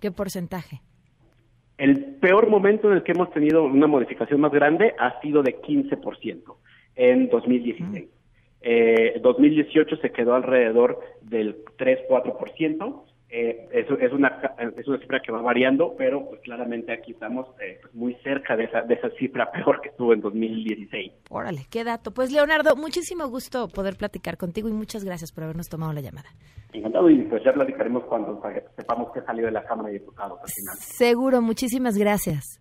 ¿Qué 0.00 0.10
porcentaje? 0.10 0.80
El 1.78 2.16
peor 2.16 2.48
momento 2.48 2.90
en 2.90 2.98
el 2.98 3.02
que 3.02 3.12
hemos 3.12 3.32
tenido 3.32 3.64
una 3.64 3.86
modificación 3.86 4.40
más 4.40 4.52
grande 4.52 4.94
ha 4.98 5.18
sido 5.20 5.42
de 5.42 5.60
15% 5.60 6.56
en 6.96 7.28
2016. 7.28 8.04
Mm. 8.04 8.08
Eh, 8.62 9.20
2018 9.22 9.96
se 9.96 10.10
quedó 10.10 10.34
alrededor 10.34 11.00
del 11.22 11.64
3-4%. 11.78 13.02
Eh, 13.32 13.68
eso 13.72 13.96
es 13.98 14.12
una 14.12 14.40
es 14.76 14.88
una 14.88 14.98
cifra 14.98 15.20
que 15.20 15.30
va 15.30 15.40
variando, 15.40 15.94
pero 15.96 16.28
pues 16.28 16.40
claramente 16.40 16.92
aquí 16.92 17.12
estamos 17.12 17.46
eh, 17.60 17.78
pues, 17.80 17.94
muy 17.94 18.14
cerca 18.24 18.56
de 18.56 18.64
esa 18.64 18.82
de 18.82 18.94
esa 18.94 19.08
cifra 19.10 19.50
peor 19.52 19.80
que 19.80 19.90
estuvo 19.90 20.12
en 20.12 20.20
2016. 20.20 21.12
Órale, 21.30 21.66
qué 21.70 21.84
dato. 21.84 22.12
Pues 22.12 22.32
Leonardo, 22.32 22.74
muchísimo 22.74 23.28
gusto 23.28 23.68
poder 23.68 23.96
platicar 23.96 24.36
contigo 24.36 24.68
y 24.68 24.72
muchas 24.72 25.04
gracias 25.04 25.30
por 25.32 25.44
habernos 25.44 25.68
tomado 25.68 25.92
la 25.92 26.00
llamada. 26.00 26.28
Encantado 26.72 27.08
y 27.08 27.22
pues 27.22 27.42
ya 27.44 27.52
platicaremos 27.52 28.04
cuando 28.04 28.42
sepamos 28.76 29.12
que 29.12 29.20
salió 29.22 29.46
de 29.46 29.52
la 29.52 29.64
Cámara 29.64 29.88
de 29.88 30.00
Diputados 30.00 30.38
al 30.42 30.48
final. 30.48 30.76
Seguro, 30.78 31.40
muchísimas 31.40 31.96
gracias. 31.96 32.60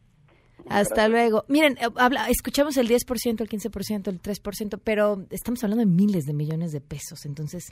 Hasta 0.67 1.08
luego. 1.08 1.45
Miren, 1.48 1.78
eh, 1.78 1.88
habla, 1.95 2.30
escuchamos 2.30 2.78
el 2.78 2.88
10%, 2.88 3.41
el 3.41 3.50
15%, 3.50 4.08
el 4.10 4.22
3%, 4.22 4.80
pero 4.84 5.26
estamos 5.30 5.63
hablando 5.63 5.86
de 5.86 5.91
miles 5.91 6.26
de 6.26 6.34
millones 6.34 6.72
de 6.72 6.82
pesos. 6.82 7.26
Entonces, 7.26 7.65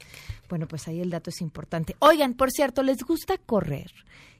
bueno, 0.49 0.67
pues 0.67 0.87
ahí 0.87 1.01
el 1.01 1.09
dato 1.09 1.29
es 1.29 1.41
importante. 1.41 1.95
Oigan, 1.99 2.33
por 2.33 2.51
cierto, 2.51 2.83
¿les 2.83 2.97
gusta 3.03 3.37
correr? 3.37 3.91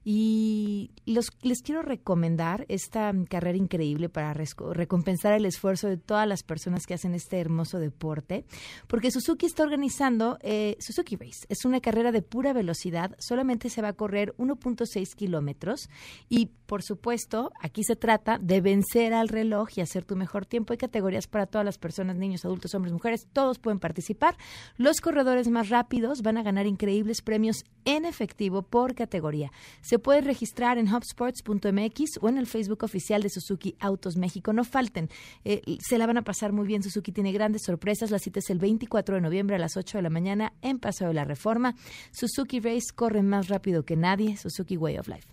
Y 0.09 0.91
los, 1.05 1.31
les 1.41 1.61
quiero 1.61 1.81
recomendar 1.81 2.65
esta 2.69 3.11
carrera 3.29 3.57
increíble 3.57 4.07
para 4.07 4.33
recompensar 4.33 5.33
el 5.33 5.45
esfuerzo 5.45 5.89
de 5.89 5.97
todas 5.97 6.25
las 6.25 6.43
personas 6.43 6.85
que 6.85 6.93
hacen 6.93 7.13
este 7.13 7.41
hermoso 7.41 7.77
deporte, 7.77 8.45
porque 8.87 9.11
Suzuki 9.11 9.47
está 9.47 9.63
organizando 9.63 10.37
eh, 10.39 10.77
Suzuki 10.79 11.17
Race. 11.17 11.45
Es 11.49 11.65
una 11.65 11.81
carrera 11.81 12.13
de 12.13 12.21
pura 12.21 12.53
velocidad, 12.53 13.17
solamente 13.19 13.69
se 13.69 13.81
va 13.81 13.89
a 13.89 13.93
correr 13.93 14.33
1.6 14.37 15.13
kilómetros 15.13 15.89
y, 16.29 16.51
por 16.67 16.83
supuesto, 16.83 17.51
aquí 17.59 17.83
se 17.83 17.97
trata 17.97 18.37
de 18.37 18.61
vencer 18.61 19.13
al 19.13 19.27
reloj 19.27 19.67
y 19.75 19.81
hacer 19.81 20.05
tu 20.05 20.15
mejor 20.15 20.45
tiempo. 20.45 20.71
Hay 20.71 20.77
categorías 20.77 21.27
para 21.27 21.47
todas 21.47 21.65
las 21.65 21.77
personas, 21.77 22.15
niños, 22.15 22.45
adultos, 22.45 22.73
hombres, 22.75 22.93
mujeres, 22.93 23.27
todos 23.33 23.59
pueden 23.59 23.79
participar. 23.79 24.37
Los 24.77 25.01
corredores 25.01 25.49
más 25.49 25.67
rápidos 25.67 26.21
van 26.21 26.37
a 26.37 26.43
ganar 26.43 26.65
increíbles 26.65 27.21
premios 27.21 27.65
en 27.83 28.05
efectivo 28.05 28.61
por 28.61 28.95
categoría. 28.95 29.51
Puede 29.99 30.21
registrar 30.21 30.77
en 30.77 30.93
hubsports.mx 30.93 32.19
o 32.21 32.29
en 32.29 32.37
el 32.37 32.47
Facebook 32.47 32.83
oficial 32.83 33.21
de 33.21 33.29
Suzuki 33.29 33.75
Autos 33.79 34.17
México. 34.17 34.53
No 34.53 34.63
falten, 34.63 35.09
eh, 35.43 35.61
se 35.79 35.97
la 35.97 36.07
van 36.07 36.17
a 36.17 36.23
pasar 36.23 36.53
muy 36.53 36.67
bien. 36.67 36.83
Suzuki 36.83 37.11
tiene 37.11 37.31
grandes 37.31 37.63
sorpresas. 37.65 38.11
La 38.11 38.19
cita 38.19 38.39
es 38.39 38.49
el 38.49 38.59
24 38.59 39.15
de 39.15 39.21
noviembre 39.21 39.55
a 39.55 39.59
las 39.59 39.77
8 39.77 39.97
de 39.97 40.01
la 40.01 40.09
mañana 40.09 40.53
en 40.61 40.79
Paseo 40.79 41.07
de 41.07 41.13
la 41.13 41.25
Reforma. 41.25 41.75
Suzuki 42.11 42.59
Race 42.59 42.87
corre 42.93 43.23
más 43.23 43.47
rápido 43.47 43.83
que 43.83 43.95
nadie. 43.95 44.37
Suzuki 44.37 44.77
Way 44.77 44.97
of 44.99 45.07
Life. 45.07 45.27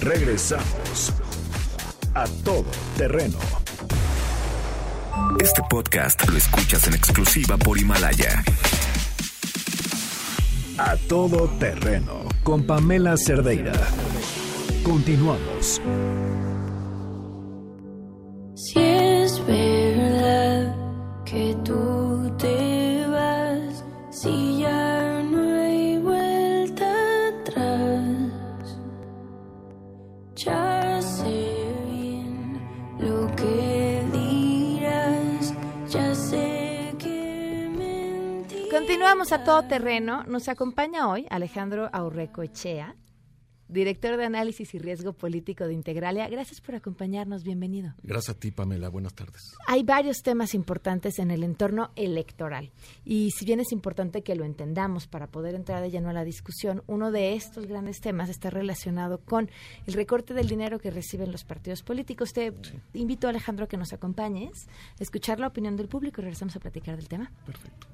Regresamos 0.00 1.12
a 2.14 2.24
todo 2.42 2.64
terreno. 2.96 3.38
Este 5.38 5.62
podcast 5.68 6.26
lo 6.28 6.38
escuchas 6.38 6.86
en 6.88 6.94
exclusiva 6.94 7.56
por 7.56 7.78
Himalaya. 7.78 8.42
A 10.82 10.96
todo 10.96 11.46
terreno 11.58 12.24
con 12.42 12.62
Pamela 12.62 13.14
Cerdeira. 13.18 13.74
Continuamos. 14.82 15.78
Si 18.54 18.78
es 18.78 19.46
verdad 19.46 20.74
que 21.26 21.54
tú 21.62 21.89
Continuamos 39.10 39.32
a 39.32 39.42
todo 39.42 39.64
terreno. 39.64 40.22
Nos 40.28 40.48
acompaña 40.48 41.08
hoy 41.08 41.26
Alejandro 41.30 41.90
Aurreco 41.92 42.44
Echea, 42.44 42.94
director 43.66 44.16
de 44.16 44.24
análisis 44.24 44.72
y 44.72 44.78
riesgo 44.78 45.14
político 45.14 45.66
de 45.66 45.72
Integralia. 45.72 46.28
Gracias 46.28 46.60
por 46.60 46.76
acompañarnos, 46.76 47.42
bienvenido. 47.42 47.92
Gracias 48.04 48.36
a 48.36 48.38
ti, 48.38 48.52
Pamela, 48.52 48.88
buenas 48.88 49.12
tardes. 49.14 49.42
Hay 49.66 49.82
varios 49.82 50.22
temas 50.22 50.54
importantes 50.54 51.18
en 51.18 51.32
el 51.32 51.42
entorno 51.42 51.90
electoral 51.96 52.70
y 53.04 53.32
si 53.32 53.44
bien 53.44 53.58
es 53.58 53.72
importante 53.72 54.22
que 54.22 54.36
lo 54.36 54.44
entendamos 54.44 55.08
para 55.08 55.26
poder 55.26 55.56
entrar 55.56 55.82
de 55.82 55.90
lleno 55.90 56.10
a 56.10 56.12
la 56.12 56.22
discusión, 56.22 56.84
uno 56.86 57.10
de 57.10 57.34
estos 57.34 57.66
grandes 57.66 58.00
temas 58.00 58.28
está 58.28 58.48
relacionado 58.48 59.18
con 59.24 59.50
el 59.88 59.94
recorte 59.94 60.34
del 60.34 60.46
dinero 60.46 60.78
que 60.78 60.92
reciben 60.92 61.32
los 61.32 61.42
partidos 61.42 61.82
políticos. 61.82 62.32
Te 62.32 62.54
invito, 62.92 63.26
Alejandro, 63.26 63.64
a 63.64 63.68
que 63.68 63.76
nos 63.76 63.92
acompañes, 63.92 64.68
a 65.00 65.02
escuchar 65.02 65.40
la 65.40 65.48
opinión 65.48 65.76
del 65.76 65.88
público 65.88 66.20
y 66.20 66.22
regresamos 66.26 66.54
a 66.54 66.60
platicar 66.60 66.94
del 66.94 67.08
tema. 67.08 67.32
Perfecto. 67.44 67.88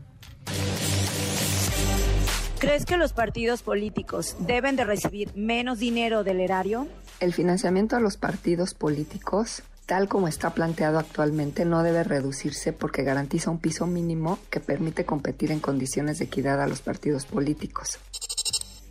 ¿Crees 2.66 2.84
que 2.84 2.96
los 2.96 3.12
partidos 3.12 3.62
políticos 3.62 4.34
deben 4.40 4.74
de 4.74 4.82
recibir 4.82 5.30
menos 5.36 5.78
dinero 5.78 6.24
del 6.24 6.40
erario? 6.40 6.88
El 7.20 7.32
financiamiento 7.32 7.94
a 7.94 8.00
los 8.00 8.16
partidos 8.16 8.74
políticos, 8.74 9.62
tal 9.86 10.08
como 10.08 10.26
está 10.26 10.50
planteado 10.50 10.98
actualmente, 10.98 11.64
no 11.64 11.84
debe 11.84 12.02
reducirse 12.02 12.72
porque 12.72 13.04
garantiza 13.04 13.52
un 13.52 13.60
piso 13.60 13.86
mínimo 13.86 14.40
que 14.50 14.58
permite 14.58 15.04
competir 15.04 15.52
en 15.52 15.60
condiciones 15.60 16.18
de 16.18 16.24
equidad 16.24 16.60
a 16.60 16.66
los 16.66 16.80
partidos 16.80 17.24
políticos. 17.24 18.00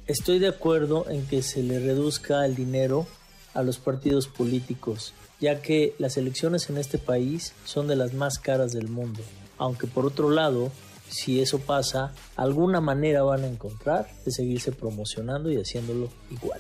Estoy 0.08 0.40
de 0.40 0.48
acuerdo 0.48 1.10
en 1.10 1.28
que 1.28 1.44
se 1.44 1.62
le 1.62 1.78
reduzca 1.82 2.46
el 2.46 2.56
dinero 2.56 3.06
a 3.54 3.62
los 3.62 3.78
partidos 3.78 4.30
políticos, 4.30 5.14
ya 5.42 5.62
que 5.62 5.96
las 5.98 6.16
elecciones 6.16 6.70
en 6.70 6.78
este 6.78 6.98
país 6.98 7.52
son 7.66 7.88
de 7.88 7.98
las 7.98 8.14
más 8.14 8.40
caras 8.40 8.72
del 8.72 8.88
mundo. 8.88 9.20
Aunque 9.58 9.86
por 9.86 10.06
otro 10.06 10.30
lado, 10.30 10.72
si 11.10 11.42
eso 11.42 11.60
pasa, 11.60 12.14
alguna 12.36 12.82
manera 12.82 13.24
van 13.24 13.44
a 13.44 13.48
encontrar 13.48 14.08
de 14.26 14.32
seguirse 14.32 14.72
promocionando 14.72 15.52
y 15.52 15.58
haciéndolo 15.58 16.10
igual. 16.32 16.60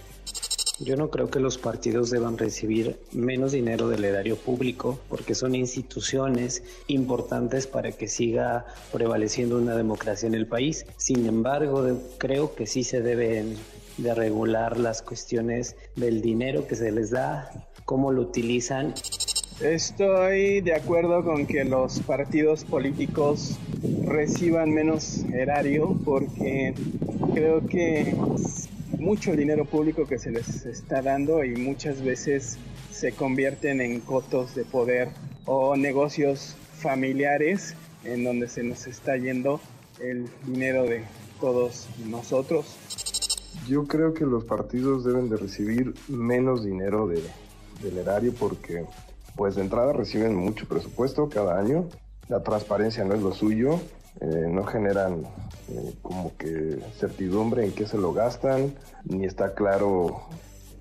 Yo 0.79 0.97
no 0.97 1.09
creo 1.09 1.29
que 1.29 1.39
los 1.39 1.57
partidos 1.57 2.09
deban 2.09 2.37
recibir 2.37 2.99
menos 3.13 3.53
dinero 3.53 3.87
del 3.87 4.03
erario 4.03 4.35
público 4.35 4.99
porque 5.07 5.33
son 5.33 5.55
instituciones 5.55 6.63
importantes 6.87 7.65
para 7.65 7.93
que 7.93 8.09
siga 8.09 8.65
prevaleciendo 8.91 9.57
una 9.57 9.77
democracia 9.77 10.27
en 10.27 10.35
el 10.35 10.47
país. 10.47 10.85
Sin 10.97 11.25
embargo, 11.27 11.97
creo 12.17 12.55
que 12.55 12.67
sí 12.67 12.83
se 12.83 13.01
deben 13.01 13.55
de 13.97 14.13
regular 14.13 14.77
las 14.77 15.01
cuestiones 15.01 15.77
del 15.95 16.21
dinero 16.21 16.67
que 16.67 16.75
se 16.75 16.91
les 16.91 17.11
da, 17.11 17.49
cómo 17.85 18.11
lo 18.11 18.23
utilizan 18.23 18.93
Estoy 19.61 20.59
de 20.59 20.73
acuerdo 20.73 21.23
con 21.23 21.47
que 21.47 21.63
los 21.63 22.01
partidos 22.01 22.65
políticos 22.65 23.57
reciban 24.03 24.71
menos 24.71 25.23
erario 25.33 25.97
porque 26.03 26.73
creo 27.33 27.65
que 27.65 28.15
mucho 28.99 29.33
dinero 29.33 29.63
público 29.63 30.05
que 30.07 30.19
se 30.19 30.31
les 30.31 30.65
está 30.65 31.01
dando 31.01 31.41
y 31.45 31.55
muchas 31.55 32.03
veces 32.03 32.57
se 32.91 33.13
convierten 33.13 33.79
en 33.79 34.01
cotos 34.01 34.55
de 34.55 34.65
poder 34.65 35.07
o 35.45 35.77
negocios 35.77 36.57
familiares 36.73 37.75
en 38.03 38.25
donde 38.25 38.49
se 38.49 38.61
nos 38.61 38.87
está 38.87 39.15
yendo 39.15 39.61
el 40.01 40.27
dinero 40.45 40.83
de 40.83 41.03
todos 41.39 41.87
nosotros. 42.05 42.75
Yo 43.69 43.85
creo 43.87 44.13
que 44.13 44.25
los 44.25 44.43
partidos 44.43 45.05
deben 45.05 45.29
de 45.29 45.37
recibir 45.37 45.93
menos 46.09 46.65
dinero 46.65 47.07
de, 47.07 47.21
del 47.81 47.97
erario 47.99 48.33
porque 48.33 48.83
pues 49.35 49.55
de 49.55 49.61
entrada 49.61 49.93
reciben 49.93 50.35
mucho 50.35 50.67
presupuesto 50.67 51.29
cada 51.29 51.57
año, 51.59 51.87
la 52.27 52.41
transparencia 52.43 53.03
no 53.03 53.13
es 53.13 53.21
lo 53.21 53.33
suyo 53.33 53.79
eh, 54.21 54.47
no 54.49 54.63
generan 54.63 55.23
eh, 55.69 55.93
como 56.01 56.37
que 56.37 56.79
certidumbre 56.97 57.65
en 57.65 57.73
qué 57.73 57.85
se 57.85 57.97
lo 57.97 58.13
gastan, 58.13 58.73
ni 59.03 59.25
está 59.25 59.53
claro 59.53 60.21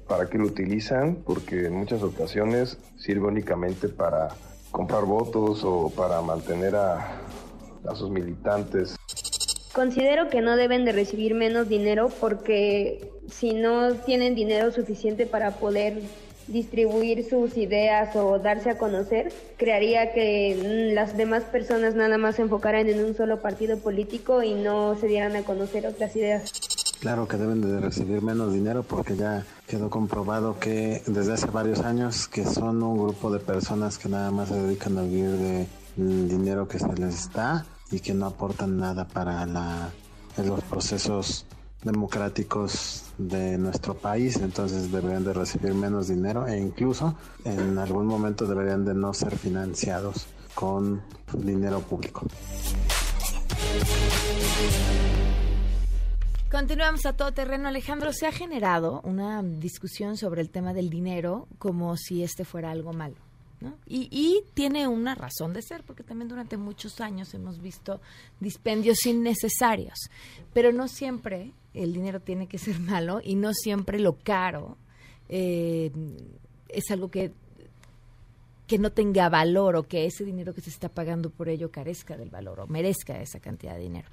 para 0.06 0.28
qué 0.30 0.38
lo 0.38 0.46
utilizan, 0.46 1.16
porque 1.16 1.66
en 1.66 1.74
muchas 1.74 2.02
ocasiones 2.04 2.78
sirve 2.96 3.26
únicamente 3.26 3.88
para 3.88 4.28
comprar 4.70 5.04
votos 5.04 5.64
o 5.64 5.90
para 5.90 6.20
mantener 6.20 6.76
a, 6.76 7.22
a 7.88 7.94
sus 7.96 8.08
militantes. 8.10 8.94
Considero 9.72 10.28
que 10.28 10.40
no 10.40 10.54
deben 10.54 10.84
de 10.84 10.92
recibir 10.92 11.34
menos 11.34 11.68
dinero 11.68 12.10
porque 12.20 13.10
si 13.28 13.52
no 13.52 13.94
tienen 13.94 14.36
dinero 14.36 14.70
suficiente 14.70 15.26
para 15.26 15.52
poder 15.52 16.02
distribuir 16.48 17.28
sus 17.28 17.56
ideas 17.56 18.14
o 18.16 18.38
darse 18.38 18.70
a 18.70 18.78
conocer, 18.78 19.32
crearía 19.56 20.12
que 20.12 20.90
mm, 20.90 20.94
las 20.94 21.16
demás 21.16 21.44
personas 21.44 21.94
nada 21.94 22.18
más 22.18 22.36
se 22.36 22.42
enfocaran 22.42 22.88
en 22.88 23.04
un 23.04 23.14
solo 23.14 23.40
partido 23.40 23.78
político 23.78 24.42
y 24.42 24.54
no 24.54 24.96
se 24.96 25.06
dieran 25.06 25.36
a 25.36 25.42
conocer 25.42 25.86
otras 25.86 26.14
ideas. 26.16 26.52
Claro 27.00 27.28
que 27.28 27.36
deben 27.36 27.60
de 27.60 27.80
recibir 27.80 28.22
menos 28.22 28.52
dinero 28.54 28.82
porque 28.82 29.16
ya 29.16 29.44
quedó 29.66 29.90
comprobado 29.90 30.58
que 30.58 31.02
desde 31.06 31.34
hace 31.34 31.46
varios 31.48 31.80
años 31.80 32.28
que 32.28 32.44
son 32.44 32.82
un 32.82 32.96
grupo 32.96 33.30
de 33.30 33.40
personas 33.40 33.98
que 33.98 34.08
nada 34.08 34.30
más 34.30 34.48
se 34.48 34.54
dedican 34.54 34.96
a 34.98 35.02
vivir 35.02 35.30
de 35.30 35.66
dinero 35.96 36.66
que 36.66 36.78
se 36.78 36.92
les 36.94 37.30
da 37.32 37.66
y 37.90 38.00
que 38.00 38.14
no 38.14 38.26
aportan 38.26 38.78
nada 38.78 39.06
para 39.06 39.44
la, 39.46 39.90
los 40.38 40.62
procesos 40.64 41.46
democráticos 41.84 43.04
de 43.18 43.58
nuestro 43.58 43.94
país, 43.94 44.36
entonces 44.36 44.90
deberían 44.90 45.24
de 45.24 45.32
recibir 45.32 45.74
menos 45.74 46.08
dinero 46.08 46.46
e 46.46 46.58
incluso 46.58 47.16
en 47.44 47.78
algún 47.78 48.06
momento 48.06 48.46
deberían 48.46 48.84
de 48.84 48.94
no 48.94 49.12
ser 49.14 49.36
financiados 49.36 50.26
con 50.54 51.02
dinero 51.32 51.80
público. 51.80 52.26
Continuamos 56.50 57.04
a 57.04 57.16
todo 57.16 57.32
terreno. 57.32 57.68
Alejandro, 57.68 58.12
se 58.12 58.26
ha 58.26 58.32
generado 58.32 59.00
una 59.02 59.42
discusión 59.42 60.16
sobre 60.16 60.40
el 60.40 60.50
tema 60.50 60.72
del 60.72 60.88
dinero 60.88 61.48
como 61.58 61.96
si 61.96 62.22
este 62.22 62.44
fuera 62.44 62.70
algo 62.70 62.92
malo. 62.92 63.16
Y, 63.86 64.08
y, 64.10 64.44
tiene 64.52 64.86
una 64.86 65.14
razón 65.14 65.54
de 65.54 65.62
ser, 65.62 65.84
porque 65.84 66.02
también 66.02 66.28
durante 66.28 66.58
muchos 66.58 67.00
años 67.00 67.32
hemos 67.32 67.62
visto 67.62 68.00
dispendios 68.38 69.06
innecesarios, 69.06 70.10
pero 70.52 70.70
no 70.70 70.86
siempre 70.86 71.52
el 71.74 71.92
dinero 71.92 72.20
tiene 72.20 72.46
que 72.46 72.58
ser 72.58 72.78
malo 72.92 73.20
y 73.22 73.34
no 73.34 73.52
siempre 73.52 73.98
lo 73.98 74.16
caro 74.16 74.76
eh, 75.28 75.90
es 76.68 76.90
algo 76.90 77.10
que 77.10 77.32
que 78.66 78.78
no 78.78 78.92
tenga 78.92 79.28
valor 79.28 79.76
o 79.76 79.82
que 79.82 80.06
ese 80.06 80.24
dinero 80.24 80.54
que 80.54 80.60
se 80.60 80.70
está 80.70 80.88
pagando 80.88 81.30
por 81.30 81.48
ello 81.48 81.70
carezca 81.70 82.16
del 82.16 82.30
valor 82.30 82.60
o 82.60 82.66
merezca 82.66 83.20
esa 83.20 83.38
cantidad 83.40 83.74
de 83.74 83.80
dinero. 83.80 84.08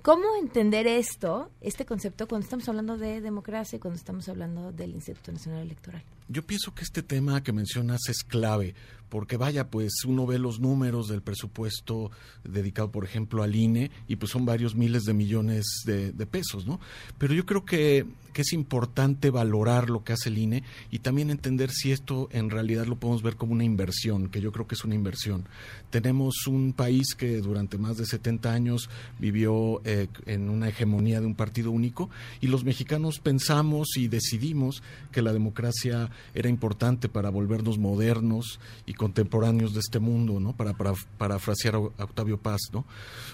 ¿Cómo 0.00 0.24
entender 0.40 0.86
esto, 0.86 1.50
este 1.60 1.84
concepto, 1.84 2.26
cuando 2.26 2.44
estamos 2.44 2.68
hablando 2.68 2.96
de 2.96 3.20
democracia 3.20 3.76
y 3.76 3.78
cuando 3.78 3.98
estamos 3.98 4.28
hablando 4.28 4.72
del 4.72 4.92
Instituto 4.92 5.32
Nacional 5.32 5.62
Electoral? 5.62 6.02
Yo 6.28 6.42
pienso 6.42 6.74
que 6.74 6.82
este 6.82 7.02
tema 7.02 7.42
que 7.42 7.52
mencionas 7.52 8.00
es 8.08 8.24
clave, 8.24 8.74
porque 9.12 9.36
vaya, 9.36 9.68
pues 9.68 9.92
uno 10.06 10.24
ve 10.24 10.38
los 10.38 10.58
números 10.58 11.06
del 11.06 11.20
presupuesto 11.20 12.10
dedicado, 12.44 12.90
por 12.90 13.04
ejemplo, 13.04 13.42
al 13.42 13.54
INE, 13.54 13.90
y 14.08 14.16
pues 14.16 14.32
son 14.32 14.46
varios 14.46 14.74
miles 14.74 15.02
de 15.02 15.12
millones 15.12 15.66
de, 15.84 16.12
pesos, 16.24 16.66
¿no? 16.66 16.80
Pero 17.18 17.34
yo 17.34 17.44
creo 17.44 17.66
que, 17.66 18.06
que, 18.32 18.40
es 18.40 18.54
importante 18.54 19.28
valorar 19.28 19.90
lo 19.90 20.02
que 20.02 20.14
hace 20.14 20.30
el 20.30 20.38
INE 20.38 20.62
y 20.90 21.00
también 21.00 21.28
entender 21.28 21.70
si 21.72 21.92
esto 21.92 22.30
en 22.32 22.48
realidad 22.48 22.86
lo 22.86 22.96
podemos 22.96 23.22
ver 23.22 23.36
como 23.36 23.52
una 23.52 23.64
inversión, 23.64 24.30
que 24.30 24.40
yo 24.40 24.50
creo 24.50 24.66
que 24.66 24.76
es 24.76 24.84
una 24.84 24.94
inversión. 24.94 25.46
Tenemos 25.90 26.46
un 26.46 26.72
país 26.72 27.14
que 27.14 27.42
durante 27.42 27.76
más 27.76 27.98
de 27.98 28.06
70 28.06 28.50
años 28.50 28.88
vivió 29.18 29.82
eh, 29.84 30.06
en 30.24 30.48
una 30.48 30.70
hegemonía 30.70 31.20
de 31.20 31.26
un 31.26 31.34
partido 31.34 31.70
único 31.70 32.08
y 32.40 32.46
los 32.46 32.64
mexicanos 32.64 33.18
pensamos 33.18 33.88
y 33.98 34.08
decidimos 34.08 34.82
que 35.10 35.20
la 35.20 35.34
democracia 35.34 36.08
era 36.32 36.48
importante 36.48 37.10
para 37.10 37.28
volvernos 37.28 37.76
modernos 37.76 38.58
y 38.86 38.94
contemporáneos 39.02 39.74
de 39.74 39.80
este 39.80 39.98
mundo, 39.98 40.38
¿no? 40.38 40.54
Para, 40.54 40.74
para 40.74 40.92
parafrasear 41.18 41.74
a 41.74 42.04
Octavio 42.04 42.38
Paz, 42.38 42.60
¿no? 42.72 42.84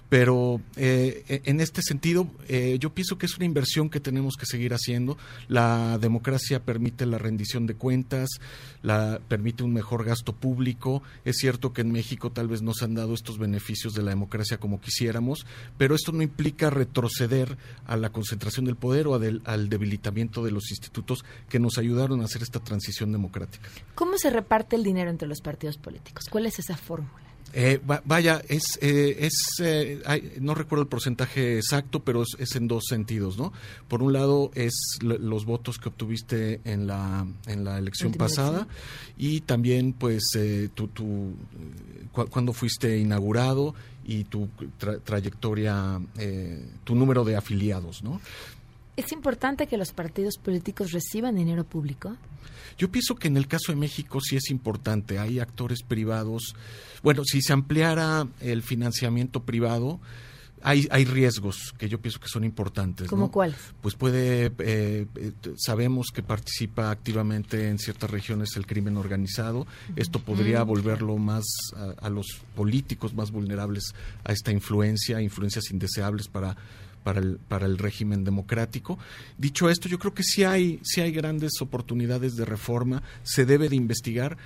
Pero 0.09 0.63
eh, 0.77 1.25
e, 1.29 1.43
en 1.45 1.61
este 1.61 1.83
sentido, 1.83 2.27
eh, 2.49 2.79
yo 2.81 2.95
pienso 2.95 3.19
que 3.19 3.27
es 3.27 3.37
una 3.37 3.45
inversión 3.45 3.91
que 3.91 4.01
tenemos 4.01 4.37
que 4.37 4.47
seguir 4.47 4.73
haciendo. 4.73 5.19
La 5.47 5.99
democracia 5.99 6.65
permite 6.65 7.05
la 7.05 7.19
rendición 7.19 7.67
de 7.67 7.75
cuentas, 7.75 8.31
la 8.81 9.21
permite 9.29 9.63
un 9.63 9.75
mejor 9.75 10.07
gasto 10.07 10.33
público. 10.33 11.03
Es 11.27 11.37
cierto 11.37 11.75
que 11.75 11.83
en 11.83 11.93
México 11.93 12.33
tal 12.33 12.49
vez 12.49 12.63
no 12.63 12.73
se 12.73 12.87
han 12.87 12.95
dado 12.95 13.13
estos 13.13 13.37
beneficios 13.37 13.93
de 13.93 14.03
la 14.03 14.09
democracia 14.09 14.57
como 14.57 14.81
quisiéramos, 14.81 15.45
pero 15.77 15.95
esto 15.95 16.13
no 16.13 16.23
implica 16.23 16.71
retroceder 16.71 17.59
a 17.85 17.99
la 17.99 18.09
concentración 18.09 18.65
del 18.65 18.77
poder 18.77 19.07
o 19.07 19.17
al 19.17 19.69
debilitamiento 19.69 20.43
de 20.43 20.51
los 20.51 20.71
institutos 20.71 21.27
que 21.51 21.59
nos 21.59 21.77
ayudaron 21.77 22.23
a 22.23 22.25
hacer 22.25 22.41
esta 22.41 22.61
transición 22.61 23.13
democrática. 23.13 23.69
¿Cómo 23.95 24.17
se 24.17 24.31
reparte 24.31 24.75
el 24.75 24.83
dinero 24.83 25.11
entre 25.11 25.29
los 25.29 25.43
partidos? 25.43 25.58
Políticos. 25.77 26.27
¿Cuál 26.31 26.47
es 26.47 26.59
esa 26.59 26.77
fórmula? 26.77 27.29
Eh, 27.55 27.81
vaya, 28.05 28.43
es, 28.47 28.79
eh, 28.83 29.17
es 29.21 29.33
eh, 29.61 30.37
no 30.39 30.55
recuerdo 30.55 30.83
el 30.83 30.89
porcentaje 30.89 31.57
exacto, 31.57 32.01
pero 32.01 32.23
es, 32.39 32.57
en 32.57 32.69
dos 32.69 32.85
sentidos, 32.89 33.39
¿no? 33.39 33.55
Por 33.89 34.03
un 34.03 34.13
lado 34.13 34.51
es 34.55 34.75
los 35.01 35.47
votos 35.47 35.79
que 35.79 35.89
obtuviste 35.89 36.61
en 36.65 36.87
la 36.87 37.27
en 37.47 37.65
la 37.65 37.79
elección 37.79 38.13
pasada 38.13 38.69
y 39.17 39.41
también, 39.41 39.95
pues, 39.95 40.25
tu, 40.75 40.89
tu 40.89 41.33
cuando 42.13 42.53
fuiste 42.53 42.99
inaugurado 42.99 43.75
y 44.05 44.25
tu 44.25 44.49
trayectoria, 45.05 46.01
tu 46.85 46.95
número 46.95 47.25
de 47.25 47.37
afiliados, 47.37 48.03
¿no? 48.03 48.21
¿Es 48.99 49.13
importante 49.13 49.69
que 49.69 49.77
los 49.77 49.93
partidos 49.93 50.39
políticos 50.39 50.91
reciban 50.91 51.37
dinero 51.37 51.63
público? 51.63 52.17
Yo 52.77 52.91
pienso 52.91 53.15
que 53.15 53.29
en 53.29 53.37
el 53.37 53.47
caso 53.47 53.71
de 53.71 53.77
México 53.77 54.21
sí 54.21 54.35
es 54.35 54.51
importante. 54.51 55.21
Hay 55.21 55.39
actores 55.39 55.85
privados. 55.85 56.57
Bueno, 57.01 57.23
si 57.25 57.41
se 57.41 57.53
ampliara 57.53 58.27
el 58.41 58.61
financiamiento 58.65 59.45
privado, 59.45 60.01
hay, 60.63 60.89
hay 60.91 61.05
riesgos 61.05 61.75
que 61.79 61.89
yo 61.89 62.01
pienso 62.01 62.19
que 62.19 62.27
son 62.27 62.43
importantes. 62.43 63.07
¿Cómo 63.07 63.31
cuáles? 63.31 63.57
Pues 63.81 63.95
puede, 63.95 64.47
eh, 64.59 65.07
eh, 65.15 65.33
sabemos 65.57 66.09
que 66.13 66.25
participa 66.25 66.91
activamente 66.91 67.69
en 67.69 67.79
ciertas 67.79 68.11
regiones 68.11 68.57
el 68.57 68.67
crimen 68.67 68.97
organizado. 68.97 69.69
Esto 69.95 70.19
podría 70.19 70.65
mm. 70.65 70.67
volverlo 70.67 71.17
más 71.19 71.45
a, 71.77 72.05
a, 72.05 72.11
los 72.11 72.27
políticos 72.57 73.15
más 73.15 73.31
vulnerables 73.31 73.95
a 74.25 74.33
esta 74.33 74.51
influencia, 74.51 75.23
influencias 75.23 75.71
indeseables 75.71 76.27
para 76.27 76.57
para 77.03 77.21
el, 77.21 77.39
para 77.39 77.67
el 77.67 77.79
régimen 77.79 78.25
democrático. 78.25 78.99
Dicho 79.37 79.69
esto, 79.71 79.89
yo 79.89 79.99
creo 79.99 80.15
que 80.15 80.23
sí 80.23 80.45
hay, 80.45 80.81
sí 80.83 81.01
hay 81.01 81.13
grandes 81.13 81.61
oportunidades 81.61 82.37
de 82.37 82.45
reforma, 82.45 83.03
se 83.23 83.47
debe 83.47 83.69
de 83.69 83.77
investigar 83.77 84.37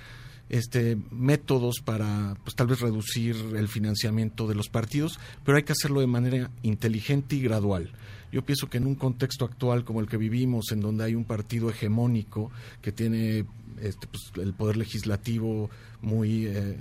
este 0.49 0.97
métodos 1.09 1.79
para 1.83 2.35
pues 2.43 2.55
tal 2.55 2.67
vez 2.67 2.81
reducir 2.81 3.35
el 3.55 3.67
financiamiento 3.67 4.47
de 4.47 4.55
los 4.55 4.69
partidos, 4.69 5.19
pero 5.43 5.57
hay 5.57 5.63
que 5.63 5.71
hacerlo 5.71 5.99
de 6.01 6.07
manera 6.07 6.51
inteligente 6.61 7.35
y 7.35 7.41
gradual. 7.41 7.91
Yo 8.31 8.43
pienso 8.43 8.67
que 8.69 8.77
en 8.77 8.87
un 8.87 8.95
contexto 8.95 9.45
actual 9.45 9.83
como 9.85 9.99
el 9.99 10.07
que 10.07 10.17
vivimos, 10.17 10.71
en 10.71 10.81
donde 10.81 11.03
hay 11.03 11.15
un 11.15 11.23
partido 11.23 11.69
hegemónico 11.69 12.51
que 12.81 12.91
tiene 12.91 13.45
este, 13.79 14.07
pues, 14.07 14.31
el 14.43 14.53
poder 14.53 14.77
legislativo 14.77 15.69
muy 16.01 16.47
eh, 16.47 16.77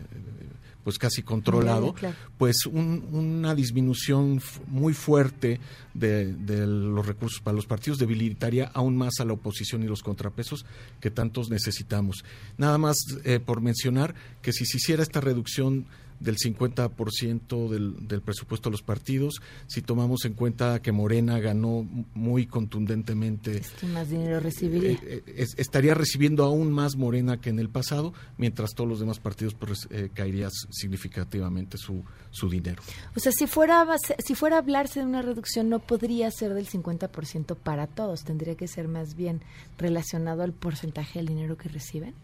pues 0.84 0.98
casi 0.98 1.22
controlado, 1.22 1.94
pues 2.38 2.66
una 2.66 3.54
disminución 3.54 4.40
muy 4.68 4.94
fuerte 4.94 5.60
de, 5.94 6.34
los 6.66 7.06
recursos 7.06 7.40
para 7.40 7.54
los 7.54 7.66
partidos 7.66 7.98
debilitaría 7.98 8.70
aún 8.74 8.96
más 8.96 9.20
a 9.20 9.24
la 9.24 9.34
oposición 9.34 9.82
y 9.82 9.86
los 9.86 10.02
contrapesos 10.02 10.64
que 11.00 11.10
tantos 11.10 11.50
necesitamos. 11.50 12.24
Nada 12.58 12.78
más 12.78 12.96
eh, 13.24 13.40
por 13.40 13.60
mencionar 13.60 14.14
que 14.42 14.52
si 14.52 14.66
se 14.66 14.78
hiciera 14.78 15.02
esta 15.02 15.20
reducción 15.20 15.86
del 16.22 16.36
50% 16.36 17.68
del, 17.68 18.06
del 18.06 18.22
presupuesto 18.22 18.70
de 18.70 18.72
los 18.72 18.82
partidos. 18.82 19.40
Si 19.66 19.82
tomamos 19.82 20.24
en 20.24 20.34
cuenta 20.34 20.80
que 20.80 20.92
Morena 20.92 21.38
ganó 21.38 21.86
muy 22.14 22.46
contundentemente. 22.46 23.62
más 23.92 24.08
dinero 24.08 24.40
recibiría? 24.40 24.92
Eh, 24.92 25.22
eh, 25.26 25.46
estaría 25.56 25.94
recibiendo 25.94 26.44
aún 26.44 26.72
más 26.72 26.96
Morena 26.96 27.40
que 27.40 27.50
en 27.50 27.58
el 27.58 27.68
pasado, 27.68 28.12
mientras 28.36 28.70
todos 28.74 28.88
los 28.88 29.00
demás 29.00 29.18
partidos 29.18 29.54
pues, 29.54 29.88
eh, 29.90 30.10
caería 30.14 30.48
significativamente 30.70 31.78
su, 31.78 32.04
su 32.30 32.48
dinero. 32.48 32.82
O 33.16 33.20
sea, 33.20 33.32
si 33.32 33.46
fuera, 33.46 33.86
si 34.24 34.34
fuera 34.34 34.56
a 34.56 34.58
hablarse 34.60 35.00
de 35.00 35.06
una 35.06 35.22
reducción, 35.22 35.68
no 35.68 35.80
podría 35.80 36.30
ser 36.30 36.54
del 36.54 36.68
50% 36.68 37.56
para 37.56 37.86
todos, 37.86 38.24
tendría 38.24 38.54
que 38.54 38.68
ser 38.68 38.88
más 38.88 39.14
bien 39.14 39.40
relacionado 39.78 40.42
al 40.42 40.52
porcentaje 40.52 41.18
del 41.18 41.26
dinero 41.28 41.56
que 41.56 41.68
reciben. 41.68 42.14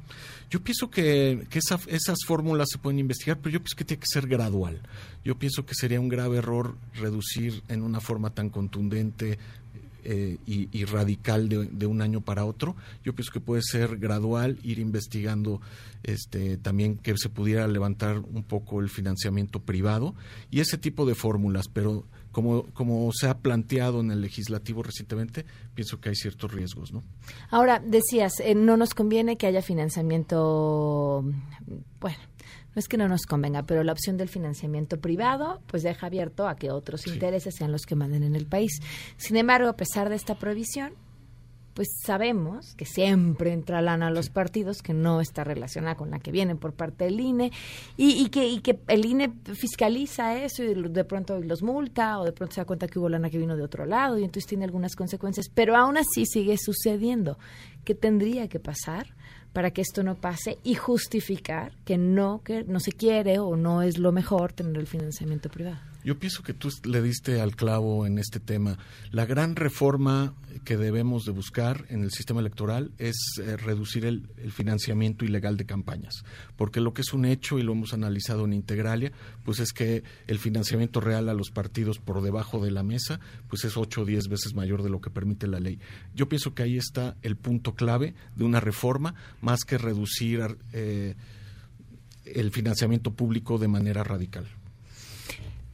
Yo 0.50 0.60
pienso 0.62 0.90
que, 0.90 1.46
que 1.50 1.58
esas 1.58 2.18
fórmulas 2.26 2.68
se 2.70 2.78
pueden 2.78 2.98
investigar, 2.98 3.38
pero 3.38 3.54
yo 3.54 3.60
pienso 3.60 3.76
que 3.76 3.84
tiene 3.88 4.00
que 4.00 4.06
ser 4.06 4.28
gradual. 4.28 4.80
Yo 5.24 5.36
pienso 5.36 5.66
que 5.66 5.74
sería 5.74 6.00
un 6.00 6.08
grave 6.08 6.38
error 6.38 6.76
reducir 6.94 7.62
en 7.68 7.82
una 7.82 8.00
forma 8.00 8.30
tan 8.30 8.50
contundente 8.50 9.38
eh, 10.04 10.38
y, 10.46 10.84
radical 10.84 11.48
de, 11.48 11.86
un 11.86 12.00
año 12.00 12.20
para 12.20 12.44
otro. 12.44 12.76
Yo 13.04 13.14
pienso 13.14 13.32
que 13.32 13.40
puede 13.40 13.62
ser 13.62 13.98
gradual, 13.98 14.58
ir 14.62 14.78
investigando 14.78 15.60
este, 16.02 16.56
también 16.56 16.96
que 16.96 17.14
se 17.18 17.28
pudiera 17.28 17.66
levantar 17.66 18.18
un 18.18 18.44
poco 18.44 18.80
el 18.80 18.88
financiamiento 18.88 19.60
privado 19.60 20.14
y 20.50 20.60
ese 20.60 20.78
tipo 20.78 21.04
de 21.04 21.14
fórmulas, 21.14 21.66
pero 21.68 22.06
como, 22.30 22.62
como 22.72 23.10
se 23.12 23.26
ha 23.26 23.38
planteado 23.38 24.00
en 24.00 24.10
el 24.10 24.20
legislativo 24.20 24.82
recientemente, 24.82 25.44
pienso 25.74 26.00
que 26.00 26.10
hay 26.10 26.14
ciertos 26.14 26.52
riesgos. 26.52 26.92
¿no? 26.92 27.02
Ahora, 27.50 27.82
decías, 27.84 28.32
eh, 28.40 28.54
no 28.54 28.76
nos 28.76 28.94
conviene 28.94 29.36
que 29.36 29.46
haya 29.46 29.60
financiamiento, 29.60 31.24
bueno, 32.00 32.18
no 32.74 32.80
es 32.80 32.88
que 32.88 32.96
no 32.96 33.08
nos 33.08 33.26
convenga, 33.26 33.64
pero 33.64 33.82
la 33.82 33.92
opción 33.92 34.16
del 34.16 34.28
financiamiento 34.28 35.00
privado 35.00 35.60
pues 35.66 35.82
deja 35.82 36.06
abierto 36.06 36.48
a 36.48 36.56
que 36.56 36.70
otros 36.70 37.06
intereses 37.06 37.54
sean 37.56 37.72
los 37.72 37.86
que 37.86 37.94
manden 37.94 38.22
en 38.22 38.34
el 38.34 38.46
país. 38.46 38.80
Sin 39.16 39.36
embargo, 39.36 39.68
a 39.68 39.76
pesar 39.76 40.08
de 40.08 40.16
esta 40.16 40.36
prohibición, 40.36 40.92
pues 41.78 41.90
sabemos 42.02 42.74
que 42.74 42.84
siempre 42.84 43.52
entra 43.52 43.80
lana 43.80 44.08
a 44.08 44.10
los 44.10 44.30
partidos 44.30 44.82
que 44.82 44.94
no 44.94 45.20
está 45.20 45.44
relacionada 45.44 45.94
con 45.94 46.10
la 46.10 46.18
que 46.18 46.32
viene 46.32 46.56
por 46.56 46.72
parte 46.72 47.04
del 47.04 47.20
INE 47.20 47.52
y, 47.96 48.28
que, 48.30 48.48
y 48.48 48.58
que 48.62 48.80
el 48.88 49.04
INE 49.04 49.32
fiscaliza 49.54 50.42
eso 50.42 50.64
y 50.64 50.74
de 50.74 51.04
pronto 51.04 51.40
los 51.40 51.62
multa 51.62 52.18
o 52.18 52.24
de 52.24 52.32
pronto 52.32 52.56
se 52.56 52.62
da 52.62 52.64
cuenta 52.64 52.88
que 52.88 52.98
hubo 52.98 53.08
lana 53.08 53.30
que 53.30 53.38
vino 53.38 53.56
de 53.56 53.62
otro 53.62 53.86
lado 53.86 54.18
y 54.18 54.24
entonces 54.24 54.48
tiene 54.48 54.64
algunas 54.64 54.96
consecuencias, 54.96 55.46
pero 55.54 55.76
aún 55.76 55.96
así 55.96 56.26
sigue 56.26 56.58
sucediendo. 56.58 57.38
¿Qué 57.84 57.94
tendría 57.94 58.48
que 58.48 58.58
pasar? 58.58 59.14
para 59.52 59.70
que 59.70 59.80
esto 59.80 60.02
no 60.02 60.14
pase 60.14 60.58
y 60.62 60.74
justificar 60.74 61.72
que 61.84 61.96
no 61.96 62.42
que 62.44 62.64
no 62.64 62.80
se 62.80 62.92
quiere 62.92 63.38
o 63.38 63.56
no 63.56 63.80
es 63.82 63.98
lo 63.98 64.12
mejor 64.12 64.52
tener 64.52 64.76
el 64.76 64.86
financiamiento 64.86 65.48
privado. 65.48 65.78
Yo 66.08 66.18
pienso 66.18 66.42
que 66.42 66.54
tú 66.54 66.70
le 66.84 67.02
diste 67.02 67.42
al 67.42 67.54
clavo 67.54 68.06
en 68.06 68.18
este 68.18 68.40
tema. 68.40 68.78
La 69.10 69.26
gran 69.26 69.56
reforma 69.56 70.32
que 70.64 70.78
debemos 70.78 71.26
de 71.26 71.32
buscar 71.32 71.84
en 71.90 72.02
el 72.02 72.10
sistema 72.12 72.40
electoral 72.40 72.92
es 72.96 73.14
eh, 73.42 73.58
reducir 73.58 74.06
el, 74.06 74.26
financiamiento 74.50 75.26
ilegal 75.26 75.58
de 75.58 75.66
campañas, 75.66 76.24
porque 76.56 76.80
lo 76.80 76.94
que 76.94 77.02
es 77.02 77.12
un 77.12 77.26
hecho 77.26 77.58
y 77.58 77.62
lo 77.62 77.72
hemos 77.72 77.92
analizado 77.92 78.46
en 78.46 78.54
Integralia, 78.54 79.12
pues 79.44 79.60
es 79.60 79.74
que 79.74 80.02
el 80.26 80.38
financiamiento 80.38 81.02
real 81.02 81.28
a 81.28 81.34
los 81.34 81.50
partidos 81.50 81.98
por 81.98 82.22
debajo 82.22 82.58
de 82.64 82.70
la 82.70 82.82
mesa, 82.82 83.20
pues 83.50 83.64
es 83.64 83.76
ocho 83.76 84.00
o 84.00 84.04
diez 84.06 84.28
veces 84.28 84.54
mayor 84.54 84.82
de 84.82 84.88
lo 84.88 85.02
que 85.02 85.10
permite 85.10 85.46
la 85.46 85.60
ley. 85.60 85.78
Yo 86.14 86.26
pienso 86.26 86.54
que 86.54 86.62
ahí 86.62 86.78
está 86.78 87.18
el 87.20 87.36
punto 87.36 87.74
clave 87.74 88.14
de 88.34 88.44
una 88.44 88.60
reforma, 88.60 89.14
más 89.42 89.60
que 89.66 89.76
reducir 89.76 90.56
eh, 90.72 91.16
el 92.24 92.50
financiamiento 92.50 93.12
público 93.12 93.58
de 93.58 93.68
manera 93.68 94.02
radical. 94.04 94.46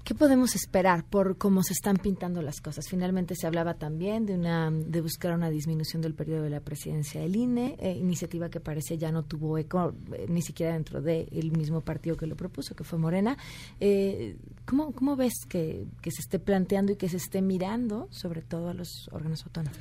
¿Qué 0.04 0.14
podemos 0.14 0.54
esperar 0.54 1.06
por 1.06 1.38
cómo 1.38 1.62
se 1.62 1.72
están 1.72 1.96
pintando 1.96 2.42
las 2.42 2.60
cosas? 2.60 2.84
Finalmente 2.90 3.34
se 3.34 3.46
hablaba 3.46 3.78
también 3.78 4.26
de 4.26 4.34
una 4.34 4.70
de 4.70 5.00
buscar 5.00 5.34
una 5.34 5.48
disminución 5.48 6.02
del 6.02 6.12
periodo 6.12 6.42
de 6.42 6.50
la 6.50 6.60
presidencia 6.60 7.22
del 7.22 7.34
INE, 7.34 7.76
eh, 7.80 7.96
iniciativa 7.96 8.50
que 8.50 8.60
parece 8.60 8.98
ya 8.98 9.10
no 9.10 9.24
tuvo 9.24 9.56
eco 9.56 9.94
eh, 10.12 10.26
ni 10.28 10.42
siquiera 10.42 10.74
dentro 10.74 11.00
del 11.00 11.52
mismo 11.52 11.80
partido 11.80 12.18
que 12.18 12.26
lo 12.26 12.36
propuso, 12.36 12.76
que 12.76 12.84
fue 12.84 12.98
Morena. 12.98 13.38
Eh, 13.80 14.36
¿cómo, 14.66 14.92
¿Cómo 14.92 15.16
ves 15.16 15.32
que 15.48 15.86
se 16.02 16.20
esté 16.20 16.38
planteando 16.38 16.92
y 16.92 16.96
que 16.96 17.08
se 17.08 17.16
esté 17.16 17.40
mirando 17.40 18.08
sobre 18.10 18.42
todo 18.42 18.68
a 18.68 18.74
los 18.74 19.08
órganos 19.10 19.42
autónomos? 19.44 19.78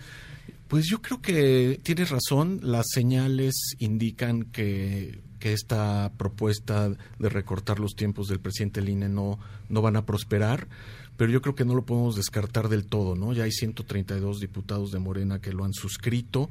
Pues 0.69 0.87
yo 0.87 1.01
creo 1.01 1.21
que 1.21 1.81
tienes 1.83 2.09
razón, 2.09 2.61
las 2.63 2.85
señales 2.93 3.75
indican 3.77 4.43
que 4.43 5.21
que 5.43 5.51
esta 5.51 6.09
propuesta 6.15 6.87
de 7.19 7.27
recortar 7.27 7.77
los 7.77 7.95
tiempos 7.97 8.29
del 8.29 8.39
presidente 8.39 8.81
Line 8.81 9.09
no, 9.09 9.39
no 9.67 9.81
van 9.81 9.97
a 9.97 10.05
prosperar, 10.05 10.69
pero 11.17 11.33
yo 11.33 11.41
creo 11.41 11.53
que 11.53 11.65
no 11.65 11.75
lo 11.75 11.83
podemos 11.83 12.15
descartar 12.15 12.69
del 12.69 12.85
todo, 12.85 13.17
¿no? 13.17 13.33
Ya 13.33 13.43
hay 13.43 13.51
132 13.51 14.39
diputados 14.39 14.93
de 14.93 14.99
Morena 14.99 15.41
que 15.41 15.51
lo 15.51 15.65
han 15.65 15.73
suscrito. 15.73 16.49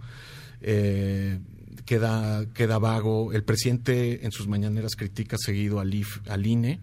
Eh, 0.61 1.39
queda, 1.87 2.45
queda 2.53 2.79
vago. 2.79 3.33
El 3.33 3.45
presidente 3.45 4.27
en 4.27 4.31
sus 4.31 4.47
mañaneras 4.47 4.95
critica 4.95 5.39
seguido 5.39 5.81
al, 5.81 5.95
IF, 5.95 6.19
al 6.29 6.47
INE 6.47 6.79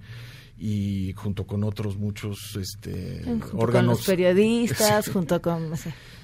y 0.60 1.14
junto 1.14 1.48
con 1.48 1.64
otros 1.64 1.98
muchos 1.98 2.58
este, 2.60 3.22
órganos. 3.54 3.72
Con 3.72 3.86
los 3.86 4.06
periodistas, 4.06 5.10
junto 5.14 5.42
con. 5.42 5.72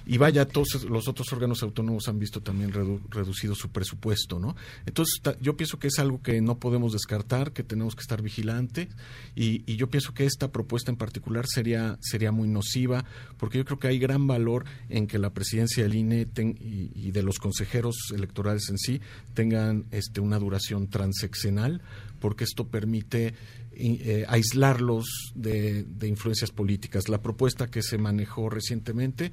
Y 0.07 0.17
vaya, 0.17 0.47
todos 0.47 0.85
los 0.87 1.07
otros 1.07 1.31
órganos 1.33 1.63
autónomos 1.63 2.07
han 2.07 2.19
visto 2.19 2.41
también 2.41 2.71
reducido 3.09 3.55
su 3.55 3.69
presupuesto, 3.69 4.37
¿no? 4.39 4.55
Entonces, 4.85 5.19
yo 5.41 5.57
pienso 5.57 5.79
que 5.79 5.87
es 5.87 5.97
algo 5.97 6.21
que 6.21 6.41
no 6.41 6.59
podemos 6.59 6.93
descartar, 6.93 7.53
que 7.53 7.63
tenemos 7.63 7.95
que 7.95 8.01
estar 8.01 8.21
vigilantes, 8.21 8.89
y, 9.35 9.63
y 9.65 9.77
yo 9.77 9.89
pienso 9.89 10.13
que 10.13 10.25
esta 10.25 10.51
propuesta 10.51 10.91
en 10.91 10.97
particular 10.97 11.45
sería, 11.47 11.97
sería 12.01 12.31
muy 12.31 12.47
nociva, 12.47 13.05
porque 13.37 13.57
yo 13.57 13.65
creo 13.65 13.79
que 13.79 13.87
hay 13.87 13.97
gran 13.97 14.27
valor 14.27 14.65
en 14.89 15.07
que 15.07 15.17
la 15.17 15.31
presidencia 15.31 15.83
del 15.83 15.95
INE 15.95 16.27
y, 16.37 16.91
y, 16.93 17.11
de 17.11 17.23
los 17.23 17.39
consejeros 17.39 17.95
electorales 18.13 18.69
en 18.69 18.77
sí 18.77 19.01
tengan 19.33 19.85
este, 19.89 20.19
una 20.19 20.37
duración 20.37 20.87
transeccional, 20.87 21.81
porque 22.19 22.43
esto 22.43 22.67
permite 22.67 23.33
eh, 23.77 24.25
aislarlos 24.27 25.05
de, 25.35 25.83
de, 25.83 26.07
influencias 26.07 26.51
políticas. 26.51 27.09
La 27.09 27.21
propuesta 27.21 27.67
que 27.67 27.81
se 27.81 27.97
manejó 27.97 28.49
recientemente 28.49 29.31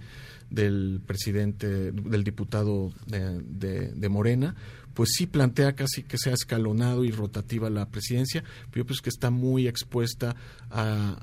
del 0.50 1.00
presidente, 1.04 1.92
del 1.92 2.24
diputado 2.24 2.92
de, 3.06 3.92
de 3.92 4.08
Morena, 4.08 4.54
pues 4.94 5.10
sí 5.14 5.26
plantea 5.26 5.74
casi 5.74 6.02
que 6.02 6.18
sea 6.18 6.34
escalonado 6.34 7.04
y 7.04 7.10
rotativa 7.10 7.70
la 7.70 7.88
presidencia, 7.88 8.42
pero 8.70 8.82
yo 8.82 8.86
pienso 8.86 9.02
que 9.02 9.10
está 9.10 9.30
muy 9.30 9.66
expuesta 9.68 10.34
a, 10.70 11.16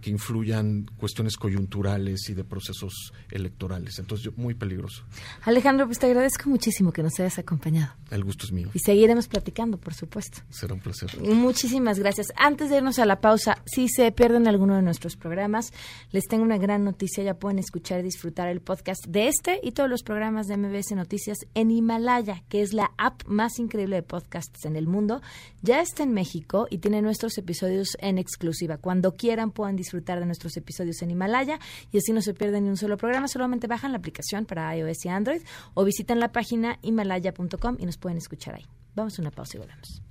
que 0.00 0.10
influyan 0.10 0.90
cuestiones 0.96 1.36
coyunturales 1.36 2.28
y 2.28 2.34
de 2.34 2.44
procesos 2.44 3.12
electorales. 3.30 3.98
Entonces, 3.98 4.36
muy 4.36 4.54
peligroso. 4.54 5.04
Alejandro, 5.42 5.86
pues 5.86 5.98
te 5.98 6.06
agradezco 6.06 6.50
muchísimo 6.50 6.92
que 6.92 7.02
nos 7.02 7.18
hayas 7.20 7.38
acompañado. 7.38 7.94
El 8.10 8.24
gusto 8.24 8.44
es 8.44 8.52
mío. 8.52 8.70
Y 8.74 8.80
seguiremos 8.80 9.28
platicando, 9.28 9.78
por 9.78 9.94
supuesto. 9.94 10.40
Será 10.50 10.74
un 10.74 10.80
placer. 10.80 11.18
Muchísimas 11.20 11.98
gracias. 11.98 12.28
Antes 12.36 12.70
de 12.70 12.78
irnos 12.78 12.98
a 12.98 13.06
la 13.06 13.20
pausa, 13.20 13.62
si 13.64 13.88
se 13.88 14.10
pierden 14.12 14.46
alguno 14.46 14.76
de 14.76 14.82
nuestros 14.82 15.16
programas, 15.16 15.72
les 16.10 16.24
tengo 16.24 16.44
una 16.44 16.58
gran 16.58 16.84
noticia. 16.84 17.24
Ya 17.24 17.34
pueden 17.34 17.58
escuchar 17.58 18.00
y 18.00 18.02
disfrutar 18.02 18.48
el 18.48 18.60
podcast 18.60 19.06
de 19.06 19.28
este 19.28 19.60
y 19.62 19.72
todos 19.72 19.88
los 19.88 20.02
programas 20.02 20.46
de 20.46 20.56
MBS 20.56 20.92
Noticias 20.94 21.38
en 21.54 21.70
Himalaya, 21.70 22.42
que 22.48 22.62
es 22.62 22.72
la 22.72 22.90
app 23.02 23.22
más 23.26 23.58
increíble 23.58 23.96
de 23.96 24.02
podcasts 24.02 24.64
en 24.64 24.76
el 24.76 24.86
mundo, 24.86 25.20
ya 25.60 25.80
está 25.80 26.02
en 26.02 26.12
México 26.12 26.66
y 26.70 26.78
tiene 26.78 27.02
nuestros 27.02 27.36
episodios 27.38 27.96
en 28.00 28.18
exclusiva. 28.18 28.78
Cuando 28.78 29.16
quieran 29.16 29.50
puedan 29.50 29.76
disfrutar 29.76 30.20
de 30.20 30.26
nuestros 30.26 30.56
episodios 30.56 31.02
en 31.02 31.10
Himalaya 31.10 31.58
y 31.90 31.98
así 31.98 32.12
no 32.12 32.22
se 32.22 32.34
pierden 32.34 32.64
ni 32.64 32.70
un 32.70 32.76
solo 32.76 32.96
programa. 32.96 33.28
Solamente 33.28 33.66
bajan 33.66 33.92
la 33.92 33.98
aplicación 33.98 34.46
para 34.46 34.76
iOS 34.76 35.04
y 35.04 35.08
Android 35.08 35.42
o 35.74 35.84
visitan 35.84 36.20
la 36.20 36.32
página 36.32 36.78
himalaya.com 36.82 37.76
y 37.78 37.86
nos 37.86 37.98
pueden 37.98 38.18
escuchar 38.18 38.54
ahí. 38.54 38.66
Vamos 38.94 39.18
a 39.18 39.22
una 39.22 39.30
pausa 39.30 39.56
y 39.56 39.60
volvemos. 39.60 40.02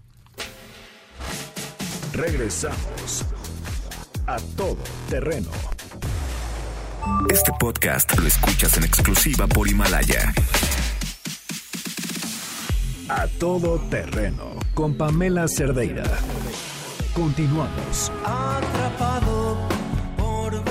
Regresamos 2.13 3.25
a 4.27 4.37
todo 4.57 4.77
terreno. 5.09 5.49
Este 7.29 7.51
podcast 7.59 8.17
lo 8.17 8.27
escuchas 8.27 8.77
en 8.77 8.83
exclusiva 8.83 9.47
por 9.47 9.67
Himalaya. 9.67 10.33
A 13.13 13.27
todo 13.27 13.77
terreno 13.89 14.55
con 14.73 14.95
Pamela 14.95 15.45
Cerdeira. 15.49 16.05
Continuamos. 17.13 18.09
Atrapado 18.23 19.57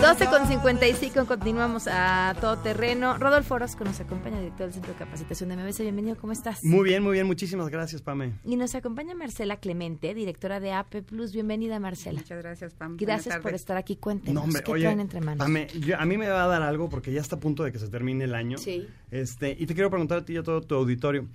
12 0.00 0.26
con 0.26 0.48
55, 0.48 1.26
continuamos 1.26 1.86
a 1.86 2.34
todo 2.40 2.56
terreno. 2.56 3.18
Rodolfo 3.18 3.56
Orozco 3.56 3.84
nos 3.84 4.00
acompaña, 4.00 4.38
director 4.38 4.68
del 4.68 4.72
Centro 4.72 4.94
de 4.94 4.98
Capacitación 4.98 5.50
de 5.50 5.56
MBS. 5.58 5.80
Bienvenido, 5.80 6.16
¿cómo 6.16 6.32
estás? 6.32 6.64
Muy 6.64 6.88
bien, 6.88 7.02
muy 7.02 7.12
bien, 7.12 7.26
muchísimas 7.26 7.68
gracias, 7.68 8.00
Pame. 8.00 8.32
Y 8.44 8.56
nos 8.56 8.74
acompaña 8.74 9.14
Marcela 9.14 9.58
Clemente, 9.58 10.14
directora 10.14 10.60
de 10.60 10.72
AP 10.72 11.02
Plus. 11.02 11.34
Bienvenida, 11.34 11.78
Marcela. 11.78 12.20
Muchas 12.20 12.38
gracias, 12.38 12.72
Pam. 12.72 12.96
Gracias 12.98 13.36
por 13.40 13.52
estar 13.52 13.76
aquí. 13.76 13.96
Cuéntenos, 13.96 14.46
¿qué 14.64 14.72
traen 14.80 15.00
entre 15.00 15.20
manos? 15.20 15.44
Pame, 15.44 15.68
a 15.98 16.06
mí 16.06 16.16
me 16.16 16.30
va 16.30 16.44
a 16.44 16.46
dar 16.46 16.62
algo 16.62 16.88
porque 16.88 17.12
ya 17.12 17.20
está 17.20 17.36
a 17.36 17.40
punto 17.40 17.64
de 17.64 17.70
que 17.70 17.78
se 17.78 17.88
termine 17.88 18.24
el 18.24 18.34
año. 18.34 18.56
Sí. 18.56 18.88
Este, 19.10 19.54
y 19.58 19.66
te 19.66 19.74
quiero 19.74 19.90
preguntar 19.90 20.20
a 20.20 20.24
ti 20.24 20.32
y 20.32 20.36
a 20.38 20.42
todo 20.42 20.62
tu 20.62 20.74
auditorio. 20.76 21.26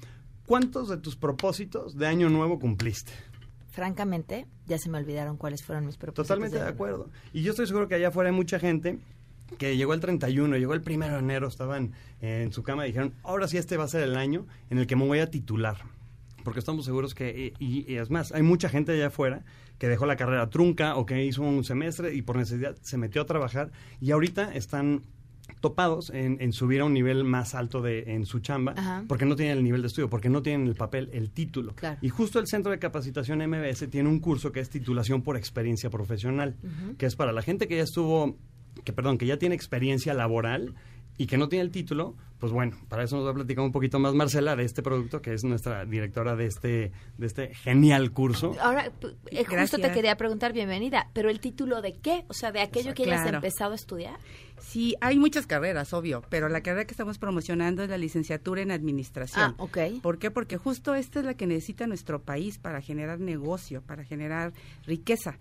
¿Cuántos 0.46 0.90
de 0.90 0.98
tus 0.98 1.16
propósitos 1.16 1.98
de 1.98 2.06
año 2.08 2.30
nuevo 2.30 2.60
cumpliste? 2.60 3.12
Francamente, 3.72 4.46
ya 4.68 4.78
se 4.78 4.90
me 4.90 4.98
olvidaron 4.98 5.38
cuáles 5.38 5.64
fueron 5.64 5.86
mis 5.86 5.98
propósitos. 5.98 6.28
Totalmente 6.28 6.58
de, 6.58 6.70
acuerdo. 6.70 7.10
Y 7.34 7.42
yo 7.42 7.52
estoy 7.52 7.68
seguro 7.68 7.88
que 7.88 7.96
allá 7.96 8.10
afuera 8.10 8.30
hay 8.30 8.36
mucha 8.36 8.60
gente 8.60 9.00
que 9.58 9.76
llegó 9.76 9.94
el 9.94 10.00
31, 10.00 10.58
llegó 10.58 10.74
el 10.74 10.84
1 10.86 11.08
de 11.08 11.18
enero, 11.18 11.48
estaban 11.48 11.94
en 12.22 12.52
su 12.54 12.64
cama 12.64 12.86
y 12.86 12.92
dijeron, 12.92 13.14
ahora 13.24 13.48
sí 13.48 13.58
este 13.58 13.76
va 13.76 13.86
a 13.86 13.88
ser 13.88 14.04
el 14.04 14.16
año 14.16 14.46
en 14.70 14.78
el 14.78 14.88
que 14.88 14.96
me 14.96 15.06
voy 15.06 15.20
a 15.20 15.30
titular. 15.30 15.78
Porque 16.44 16.60
estamos 16.60 16.86
seguros 16.86 17.16
que, 17.16 17.54
y, 17.60 17.92
y 17.92 17.96
es 17.96 18.12
más, 18.12 18.32
hay 18.32 18.44
mucha 18.44 18.70
gente 18.70 18.92
allá 18.92 19.08
afuera 19.08 19.44
que 19.80 19.88
dejó 19.88 20.06
la 20.06 20.16
carrera 20.16 20.50
trunca 20.50 20.96
o 20.96 21.06
que 21.06 21.26
hizo 21.26 21.42
un 21.42 21.64
semestre 21.64 22.14
y 22.14 22.22
por 22.22 22.38
necesidad 22.38 22.76
se 22.82 22.98
metió 22.98 23.24
a 23.24 23.26
trabajar 23.26 23.72
y 24.00 24.12
ahorita 24.12 24.54
están 24.54 25.02
topados 25.66 26.12
en, 26.12 26.54
subir 26.54 26.82
a 26.82 26.86
un 26.86 26.94
nivel 26.94 27.24
más 27.24 27.56
alto 27.56 27.82
de, 27.82 28.04
en 28.14 28.28
su 28.28 28.38
chamba, 28.38 28.76
porque 29.08 29.26
no 29.26 29.36
tienen 29.36 29.58
el 29.58 29.64
nivel 29.64 29.82
de 29.82 29.88
estudio, 29.88 30.12
porque 30.12 30.30
no 30.30 30.44
tienen 30.44 30.68
el 30.68 30.76
papel, 30.76 31.10
el 31.12 31.32
título. 31.32 31.74
Y 32.02 32.10
justo 32.10 32.38
el 32.38 32.46
Centro 32.46 32.72
de 32.72 32.78
Capacitación 32.78 33.40
MBS 33.40 33.90
tiene 33.90 34.08
un 34.08 34.20
curso 34.20 34.52
que 34.52 34.60
es 34.60 34.70
titulación 34.70 35.24
por 35.24 35.38
experiencia 35.38 35.90
profesional, 35.90 36.56
que 37.00 37.08
es 37.08 37.16
para 37.16 37.32
la 37.32 37.42
gente 37.42 37.68
que 37.68 37.78
ya 37.78 37.82
estuvo, 37.82 38.38
que 38.84 38.94
perdón, 38.94 39.18
que 39.18 39.26
ya 39.26 39.38
tiene 39.38 39.56
experiencia 39.56 40.14
laboral 40.14 40.76
y 41.18 41.26
que 41.26 41.40
no 41.40 41.50
tiene 41.50 41.66
el 41.66 41.72
título, 41.72 42.16
pues 42.46 42.54
bueno, 42.54 42.78
para 42.90 43.02
eso 43.02 43.16
nos 43.16 43.26
va 43.26 43.32
a 43.32 43.34
platicar 43.34 43.66
un 43.66 43.72
poquito 43.72 43.98
más 43.98 44.14
Marcela 44.14 44.56
de 44.56 44.66
este 44.66 44.84
producto, 44.84 45.20
que 45.20 45.34
es 45.34 45.44
nuestra 45.44 45.84
directora 45.84 46.36
de 46.36 46.46
este, 46.46 46.92
de 47.18 47.26
este 47.26 47.56
genial 47.56 48.12
curso. 48.12 48.56
Ahora, 48.62 48.92
eh, 49.32 49.46
justo 49.46 49.80
te 49.80 49.92
quería 49.92 50.16
preguntar, 50.16 50.54
bienvenida, 50.54 51.10
pero 51.14 51.32
el 51.32 51.40
título 51.40 51.82
de 51.82 51.94
qué? 51.94 52.24
O 52.28 52.36
sea, 52.36 52.52
de 52.52 52.62
aquello 52.62 52.94
que 52.94 53.06
hayas 53.06 53.34
empezado 53.34 53.72
a 53.72 53.76
estudiar. 53.76 54.20
Sí, 54.60 54.96
hay 55.02 55.18
muchas 55.18 55.48
carreras, 55.48 55.92
obvio, 55.94 56.22
pero 56.30 56.48
la 56.48 56.62
carrera 56.62 56.86
que 56.86 56.92
estamos 56.92 57.18
promocionando 57.18 57.82
es 57.82 57.90
la 57.90 57.98
licenciatura 57.98 58.62
en 58.62 58.70
administración. 58.70 59.56
Ah, 59.58 59.64
ok. 59.64 59.78
¿Por 60.04 60.20
qué? 60.20 60.30
Porque 60.30 60.58
justo 60.58 60.94
esta 60.94 61.22
es 61.22 61.26
la 61.26 61.34
que 61.34 61.48
necesita 61.48 61.88
nuestro 61.88 62.22
país 62.22 62.60
para 62.60 62.80
generar 62.80 63.20
negocio, 63.20 63.82
para 63.82 64.04
generar 64.04 64.54
riqueza. 64.86 65.40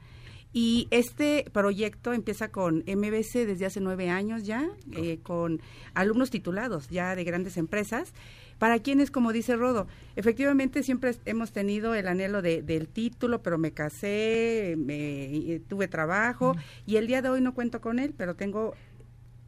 Y 0.57 0.87
este 0.93 1.45
proyecto 1.53 2.13
empieza 2.13 2.49
con 2.49 2.85
MBC 2.87 3.45
desde 3.45 3.67
hace 3.67 3.81
nueve 3.81 4.09
años 4.09 4.45
ya, 4.47 4.67
eh, 4.93 5.19
con 5.23 5.61
alumnos 5.95 6.31
titulados 6.31 6.89
ya 6.89 7.15
de 7.17 7.25
grandes 7.25 7.57
empresas. 7.57 8.15
Para 8.59 8.79
quienes, 8.79 9.11
como 9.11 9.33
dice 9.33 9.57
Rodo, 9.57 9.89
efectivamente 10.15 10.85
siempre 10.85 11.11
hemos 11.25 11.51
tenido 11.51 11.97
el 11.97 12.07
anhelo 12.07 12.41
de- 12.41 12.63
del 12.63 12.87
título, 12.87 13.43
pero 13.43 13.59
me 13.59 13.73
casé, 13.73 14.77
me, 14.79 15.25
y 15.27 15.59
tuve 15.59 15.89
trabajo 15.89 16.55
y 16.87 16.97
el 16.97 17.09
día 17.09 17.21
de 17.21 17.31
hoy 17.31 17.41
no 17.41 17.53
cuento 17.53 17.81
con 17.81 17.99
él, 17.99 18.15
pero 18.17 18.37
tengo 18.37 18.75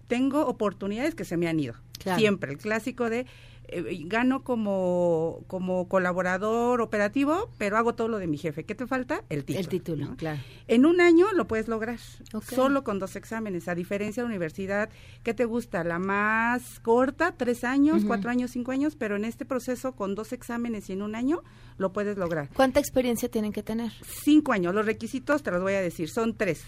tengo 0.09 0.47
oportunidades 0.47 1.15
que 1.17 1.25
se 1.25 1.37
me 1.37 1.49
han 1.49 1.59
ido. 1.59 1.75
Claro. 1.99 2.21
Siempre, 2.21 2.53
el 2.53 2.59
clásico 2.59 3.11
de 3.11 3.27
eh, 3.69 4.03
gano 4.07 4.43
como, 4.45 5.43
como 5.47 5.89
colaborador 5.89 6.81
operativo, 6.81 7.51
pero 7.59 7.77
hago 7.77 7.95
todo 7.95 8.09
lo 8.09 8.19
de 8.19 8.27
mi 8.27 8.39
jefe. 8.39 8.65
¿Qué 8.65 8.75
te 8.75 8.87
falta? 8.87 9.25
El 9.29 9.45
título. 9.45 9.61
El 9.61 9.69
título, 9.69 10.07
¿no? 10.07 10.17
claro. 10.17 10.41
En 10.69 10.87
un 10.87 11.01
año 11.01 11.27
lo 11.33 11.47
puedes 11.47 11.69
lograr, 11.69 11.99
solo 12.43 12.85
con 12.85 12.99
dos 12.99 13.17
exámenes, 13.17 13.69
a 13.69 13.75
diferencia 13.75 14.23
de 14.23 14.29
la 14.29 14.31
universidad, 14.31 14.91
¿qué 15.23 15.35
te 15.35 15.45
gusta? 15.45 15.85
La 15.85 15.99
más 15.99 16.81
corta, 16.81 17.35
tres 17.37 17.65
años, 17.65 18.05
cuatro 18.05 18.31
años, 18.31 18.51
cinco 18.51 18.73
años, 18.73 18.97
pero 18.97 19.17
en 19.17 19.25
este 19.25 19.45
proceso 19.45 19.93
con 19.93 20.15
dos 20.15 20.33
exámenes 20.33 20.89
y 20.91 20.95
en 20.95 21.03
un 21.03 21.15
año 21.15 21.43
lo 21.79 21.93
puedes 21.93 22.17
lograr. 22.17 22.49
¿Cuánta 22.55 22.81
experiencia 22.81 23.29
tienen 23.29 23.53
que 23.53 23.63
tener? 23.63 23.93
Cinco 24.25 24.53
años, 24.53 24.75
los 24.75 24.87
requisitos 24.87 25.43
te 25.43 25.51
los 25.51 25.63
voy 25.63 25.75
a 25.75 25.81
decir, 25.81 26.09
son 26.09 26.37
tres. 26.37 26.65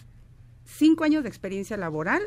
Cinco 0.64 1.04
años 1.04 1.22
de 1.22 1.28
experiencia 1.28 1.76
laboral, 1.76 2.22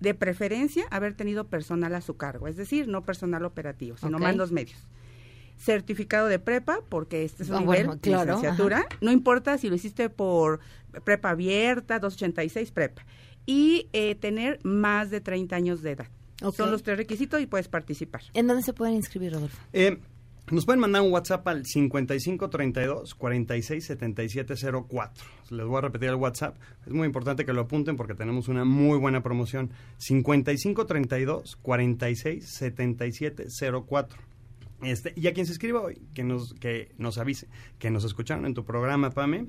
de 0.00 0.14
preferencia 0.14 0.84
haber 0.90 1.14
tenido 1.14 1.48
personal 1.48 1.94
a 1.94 2.00
su 2.00 2.16
cargo, 2.16 2.46
es 2.48 2.56
decir, 2.56 2.88
no 2.88 3.04
personal 3.04 3.44
operativo, 3.44 3.96
sino 3.96 4.18
mandos 4.18 4.52
medios. 4.52 4.86
Certificado 5.56 6.28
de 6.28 6.38
prepa, 6.38 6.78
porque 6.88 7.24
este 7.24 7.42
es 7.42 7.48
un 7.50 7.56
Ah, 7.56 7.60
nivel, 7.60 7.86
bueno, 7.86 8.00
claro, 8.00 8.36
licenciatura, 8.36 8.78
ajá. 8.78 8.88
no 9.00 9.10
importa 9.10 9.58
si 9.58 9.68
lo 9.68 9.74
hiciste 9.74 10.08
por 10.08 10.60
prepa 11.04 11.30
abierta, 11.30 11.98
286 11.98 12.70
prepa, 12.70 13.04
y 13.44 13.88
eh, 13.92 14.14
tener 14.14 14.60
más 14.62 15.10
de 15.10 15.20
30 15.20 15.56
años 15.56 15.82
de 15.82 15.92
edad. 15.92 16.06
Son 16.56 16.70
los 16.70 16.84
tres 16.84 16.96
requisitos 16.96 17.40
y 17.40 17.46
puedes 17.46 17.66
participar. 17.66 18.22
¿En 18.34 18.46
dónde 18.46 18.62
se 18.62 18.72
pueden 18.72 18.94
inscribir, 18.94 19.32
Rodolfo? 19.32 19.58
Eh, 19.72 19.98
nos 20.50 20.64
pueden 20.64 20.80
mandar 20.80 21.02
un 21.02 21.12
WhatsApp 21.12 21.46
al 21.48 21.66
5532 21.66 23.14
467704. 23.14 25.24
Les 25.50 25.66
voy 25.66 25.78
a 25.78 25.82
repetir 25.82 26.08
el 26.08 26.14
WhatsApp. 26.14 26.56
Es 26.86 26.92
muy 26.92 27.06
importante 27.06 27.44
que 27.44 27.52
lo 27.52 27.62
apunten 27.62 27.96
porque 27.96 28.14
tenemos 28.14 28.46
una 28.48 28.64
muy 28.64 28.96
buena 28.98 29.20
promoción. 29.22 29.70
5532 29.98 31.56
467704. 31.56 34.18
Este, 34.82 35.12
y 35.16 35.26
a 35.26 35.34
quien 35.34 35.46
se 35.46 35.52
escriba 35.52 35.80
hoy, 35.80 36.00
que 36.14 36.22
nos, 36.22 36.54
que 36.54 36.92
nos 36.98 37.18
avise, 37.18 37.48
que 37.78 37.90
nos 37.90 38.04
escucharon 38.04 38.46
en 38.46 38.54
tu 38.54 38.64
programa, 38.64 39.10
Pame, 39.10 39.48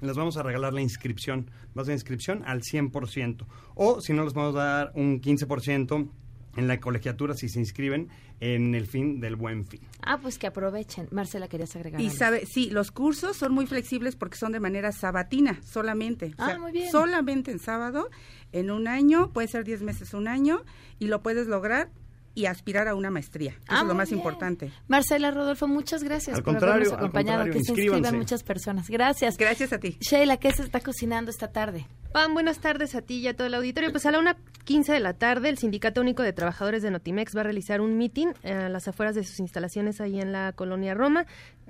les 0.00 0.16
vamos 0.16 0.36
a 0.36 0.42
regalar 0.42 0.74
la 0.74 0.82
inscripción. 0.82 1.48
Va 1.78 1.82
a 1.82 1.92
inscripción 1.92 2.42
al 2.44 2.62
100%. 2.62 3.46
O 3.74 4.00
si 4.00 4.12
no, 4.12 4.24
les 4.24 4.34
vamos 4.34 4.56
a 4.56 4.64
dar 4.64 4.90
un 4.94 5.20
15% 5.20 6.08
en 6.56 6.68
la 6.68 6.80
colegiatura 6.80 7.34
si 7.34 7.48
se 7.48 7.58
inscriben 7.60 8.08
en 8.40 8.74
el 8.74 8.86
fin 8.86 9.20
del 9.20 9.36
buen 9.36 9.64
fin. 9.64 9.80
Ah, 10.02 10.18
pues 10.20 10.38
que 10.38 10.46
aprovechen. 10.46 11.08
Marcela, 11.10 11.48
querías 11.48 11.74
agregar 11.76 12.00
Y 12.00 12.06
algo? 12.06 12.16
sabe, 12.18 12.46
sí, 12.46 12.70
los 12.70 12.90
cursos 12.90 13.36
son 13.36 13.52
muy 13.52 13.66
flexibles 13.66 14.16
porque 14.16 14.36
son 14.36 14.52
de 14.52 14.60
manera 14.60 14.92
sabatina 14.92 15.60
solamente. 15.64 16.32
O 16.38 16.42
Ah, 16.42 16.46
sea, 16.46 16.58
muy 16.58 16.72
bien. 16.72 16.90
Solamente 16.90 17.50
en 17.50 17.58
sábado, 17.58 18.10
en 18.52 18.70
un 18.70 18.88
año, 18.88 19.32
puede 19.32 19.48
ser 19.48 19.64
10 19.64 19.82
meses, 19.82 20.14
un 20.14 20.28
año, 20.28 20.62
y 20.98 21.06
lo 21.06 21.22
puedes 21.22 21.46
lograr 21.46 21.90
y 22.36 22.46
aspirar 22.46 22.88
a 22.88 22.94
una 22.96 23.10
maestría. 23.10 23.54
Ah, 23.68 23.74
Eso 23.76 23.82
es 23.82 23.88
lo 23.88 23.94
más 23.94 24.08
bien. 24.08 24.18
importante. 24.18 24.72
Marcela, 24.88 25.30
Rodolfo, 25.30 25.68
muchas 25.68 26.02
gracias 26.02 26.36
Al 26.36 26.42
por 26.42 26.54
contrario, 26.54 26.74
habernos 26.74 26.98
acompañado. 26.98 27.44
que 27.44 27.52
se 27.62 27.72
inscriban 27.72 28.16
muchas 28.16 28.42
personas. 28.42 28.88
Gracias. 28.90 29.36
Gracias 29.36 29.72
a 29.72 29.78
ti. 29.78 29.96
Sheila, 30.00 30.36
¿qué 30.38 30.50
se 30.52 30.62
está 30.62 30.80
cocinando 30.80 31.30
esta 31.30 31.52
tarde? 31.52 31.86
Pam, 32.12 32.34
buenas 32.34 32.58
tardes 32.58 32.94
a 32.94 33.02
ti 33.02 33.18
y 33.18 33.28
a 33.28 33.34
todo 33.36 33.46
el 33.46 33.54
auditorio. 33.54 33.90
Pues 33.92 34.04
a 34.06 34.10
la 34.10 34.18
una 34.18 34.36
15 34.64 34.92
de 34.92 35.00
la 35.00 35.12
tarde, 35.14 35.48
el 35.48 35.58
Sindicato 35.58 36.00
Único 36.00 36.22
de 36.22 36.32
Trabajadores 36.32 36.82
de 36.82 36.90
Notimex 36.90 37.36
va 37.36 37.40
a 37.40 37.44
realizar 37.44 37.80
un 37.80 37.96
meeting 37.98 38.28
a 38.44 38.68
las 38.68 38.88
afueras 38.88 39.14
de 39.14 39.22
sus 39.24 39.38
instalaciones 39.40 40.00
ahí 40.00 40.20
en 40.20 40.32
la 40.32 40.52
colonia 40.52 40.94
Roma. 40.94 41.26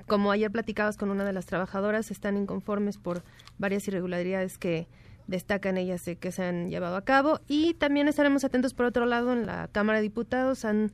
Como 0.07 0.31
ayer 0.33 0.51
platicabas 0.51 0.97
con 0.97 1.11
una 1.11 1.25
de 1.25 1.33
las 1.33 1.47
trabajadoras, 1.47 2.11
están 2.11 2.37
inconformes 2.37 2.99
por 2.99 3.23
varias 3.59 3.87
irregularidades 3.89 4.59
que 4.59 4.87
destacan 5.27 5.77
ellas 5.77 6.05
de 6.05 6.17
que 6.17 6.33
se 6.33 6.43
han 6.43 6.71
llevado 6.71 6.97
a 6.97 7.05
cabo. 7.05 7.41
Y 7.49 7.75
también 7.75 8.09
estaremos 8.09 8.45
atentos, 8.45 8.75
por 8.75 8.87
otro 8.87 9.07
lado, 9.07 9.33
en 9.33 9.47
la 9.47 9.69
Cámara 9.69 9.99
de 9.99 10.03
Diputados. 10.03 10.65
Han, 10.65 10.93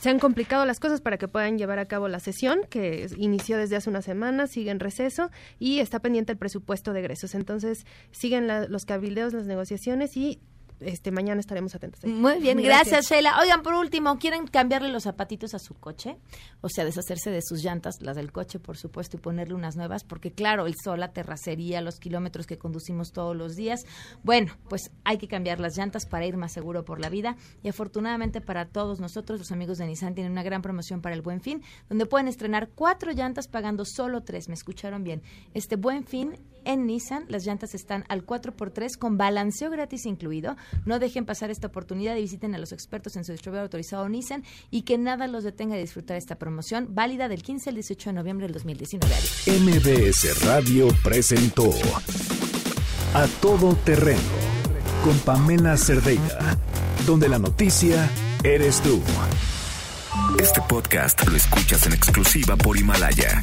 se 0.00 0.10
han 0.10 0.18
complicado 0.18 0.64
las 0.66 0.80
cosas 0.80 1.00
para 1.00 1.18
que 1.18 1.28
puedan 1.28 1.58
llevar 1.58 1.78
a 1.78 1.86
cabo 1.86 2.08
la 2.08 2.20
sesión, 2.20 2.60
que 2.68 3.06
inició 3.16 3.56
desde 3.56 3.76
hace 3.76 3.90
una 3.90 4.02
semana, 4.02 4.46
sigue 4.46 4.70
en 4.70 4.80
receso 4.80 5.30
y 5.58 5.80
está 5.80 6.00
pendiente 6.00 6.32
el 6.32 6.38
presupuesto 6.38 6.92
de 6.92 7.00
egresos. 7.00 7.34
Entonces, 7.34 7.86
siguen 8.10 8.48
los 8.70 8.84
cabildeos, 8.84 9.32
las 9.32 9.46
negociaciones 9.46 10.16
y 10.16 10.40
este 10.80 11.10
mañana 11.10 11.40
estaremos 11.40 11.74
atentos. 11.74 12.02
ahí. 12.04 12.10
Muy 12.10 12.38
bien, 12.38 12.62
gracias, 12.62 13.08
Sheila. 13.08 13.38
Oigan, 13.40 13.62
por 13.62 13.74
último, 13.74 14.18
¿quieren 14.18 14.46
cambiarle 14.46 14.88
los 14.88 15.04
zapatitos 15.04 15.54
a 15.54 15.58
su 15.58 15.74
coche? 15.74 16.16
O 16.60 16.68
sea, 16.68 16.84
deshacerse 16.84 17.30
de 17.30 17.40
sus 17.42 17.62
llantas, 17.62 18.00
las 18.00 18.16
del 18.16 18.32
coche, 18.32 18.58
por 18.58 18.76
supuesto, 18.76 19.16
y 19.16 19.20
ponerle 19.20 19.54
unas 19.54 19.76
nuevas, 19.76 20.04
porque 20.04 20.32
claro, 20.32 20.66
el 20.66 20.74
sol, 20.82 21.00
la 21.00 21.12
terracería, 21.12 21.80
los 21.80 21.98
kilómetros 21.98 22.46
que 22.46 22.58
conducimos 22.58 23.12
todos 23.12 23.36
los 23.36 23.56
días. 23.56 23.80
Bueno, 24.22 24.52
pues 24.68 24.90
hay 25.04 25.18
que 25.18 25.28
cambiar 25.28 25.60
las 25.60 25.76
llantas 25.76 26.06
para 26.06 26.26
ir 26.26 26.36
más 26.36 26.52
seguro 26.52 26.84
por 26.84 27.00
la 27.00 27.08
vida. 27.08 27.36
Y 27.62 27.68
afortunadamente 27.68 28.40
para 28.40 28.66
todos 28.66 29.00
nosotros, 29.00 29.38
los 29.38 29.52
amigos 29.52 29.78
de 29.78 29.86
Nissan 29.86 30.14
tienen 30.14 30.32
una 30.32 30.42
gran 30.42 30.62
promoción 30.62 31.00
para 31.00 31.14
el 31.14 31.22
Buen 31.22 31.40
Fin, 31.40 31.62
donde 31.88 32.06
pueden 32.06 32.28
estrenar 32.28 32.70
cuatro 32.74 33.12
llantas 33.12 33.48
pagando 33.48 33.84
solo 33.84 34.22
tres. 34.22 34.48
¿Me 34.48 34.54
escucharon 34.54 35.04
bien? 35.04 35.22
Este 35.54 35.76
Buen 35.76 36.04
Fin 36.04 36.38
en 36.64 36.86
Nissan, 36.86 37.24
las 37.28 37.44
llantas 37.44 37.74
están 37.74 38.04
al 38.08 38.24
4x3 38.26 38.96
con 38.96 39.18
balanceo 39.18 39.70
gratis 39.70 40.06
incluido. 40.06 40.56
No 40.84 40.98
dejen 40.98 41.26
pasar 41.26 41.50
esta 41.50 41.68
oportunidad 41.68 42.16
y 42.16 42.22
visiten 42.22 42.54
a 42.54 42.58
los 42.58 42.72
expertos 42.72 43.16
en 43.16 43.24
su 43.24 43.32
distribuidor 43.32 43.64
autorizado 43.64 44.08
Nissan 44.08 44.44
y 44.70 44.82
que 44.82 44.98
nada 44.98 45.26
los 45.26 45.44
detenga 45.44 45.74
de 45.74 45.82
disfrutar 45.82 46.16
esta 46.16 46.36
promoción 46.36 46.88
válida 46.94 47.28
del 47.28 47.42
15 47.42 47.70
al 47.70 47.74
18 47.74 48.10
de 48.10 48.14
noviembre 48.14 48.46
del 48.46 48.54
2019. 48.54 49.14
MBS 49.46 50.44
Radio 50.44 50.88
presentó 51.02 51.70
A 53.14 53.26
Todo 53.40 53.74
Terreno 53.76 54.20
con 55.04 55.18
Pamela 55.20 55.76
Cerdeira, 55.76 56.58
donde 57.06 57.28
la 57.28 57.38
noticia 57.38 58.08
eres 58.42 58.80
tú. 58.80 59.00
Este 60.38 60.60
podcast 60.68 61.26
lo 61.26 61.36
escuchas 61.36 61.86
en 61.86 61.92
exclusiva 61.92 62.56
por 62.56 62.76
Himalaya. 62.76 63.42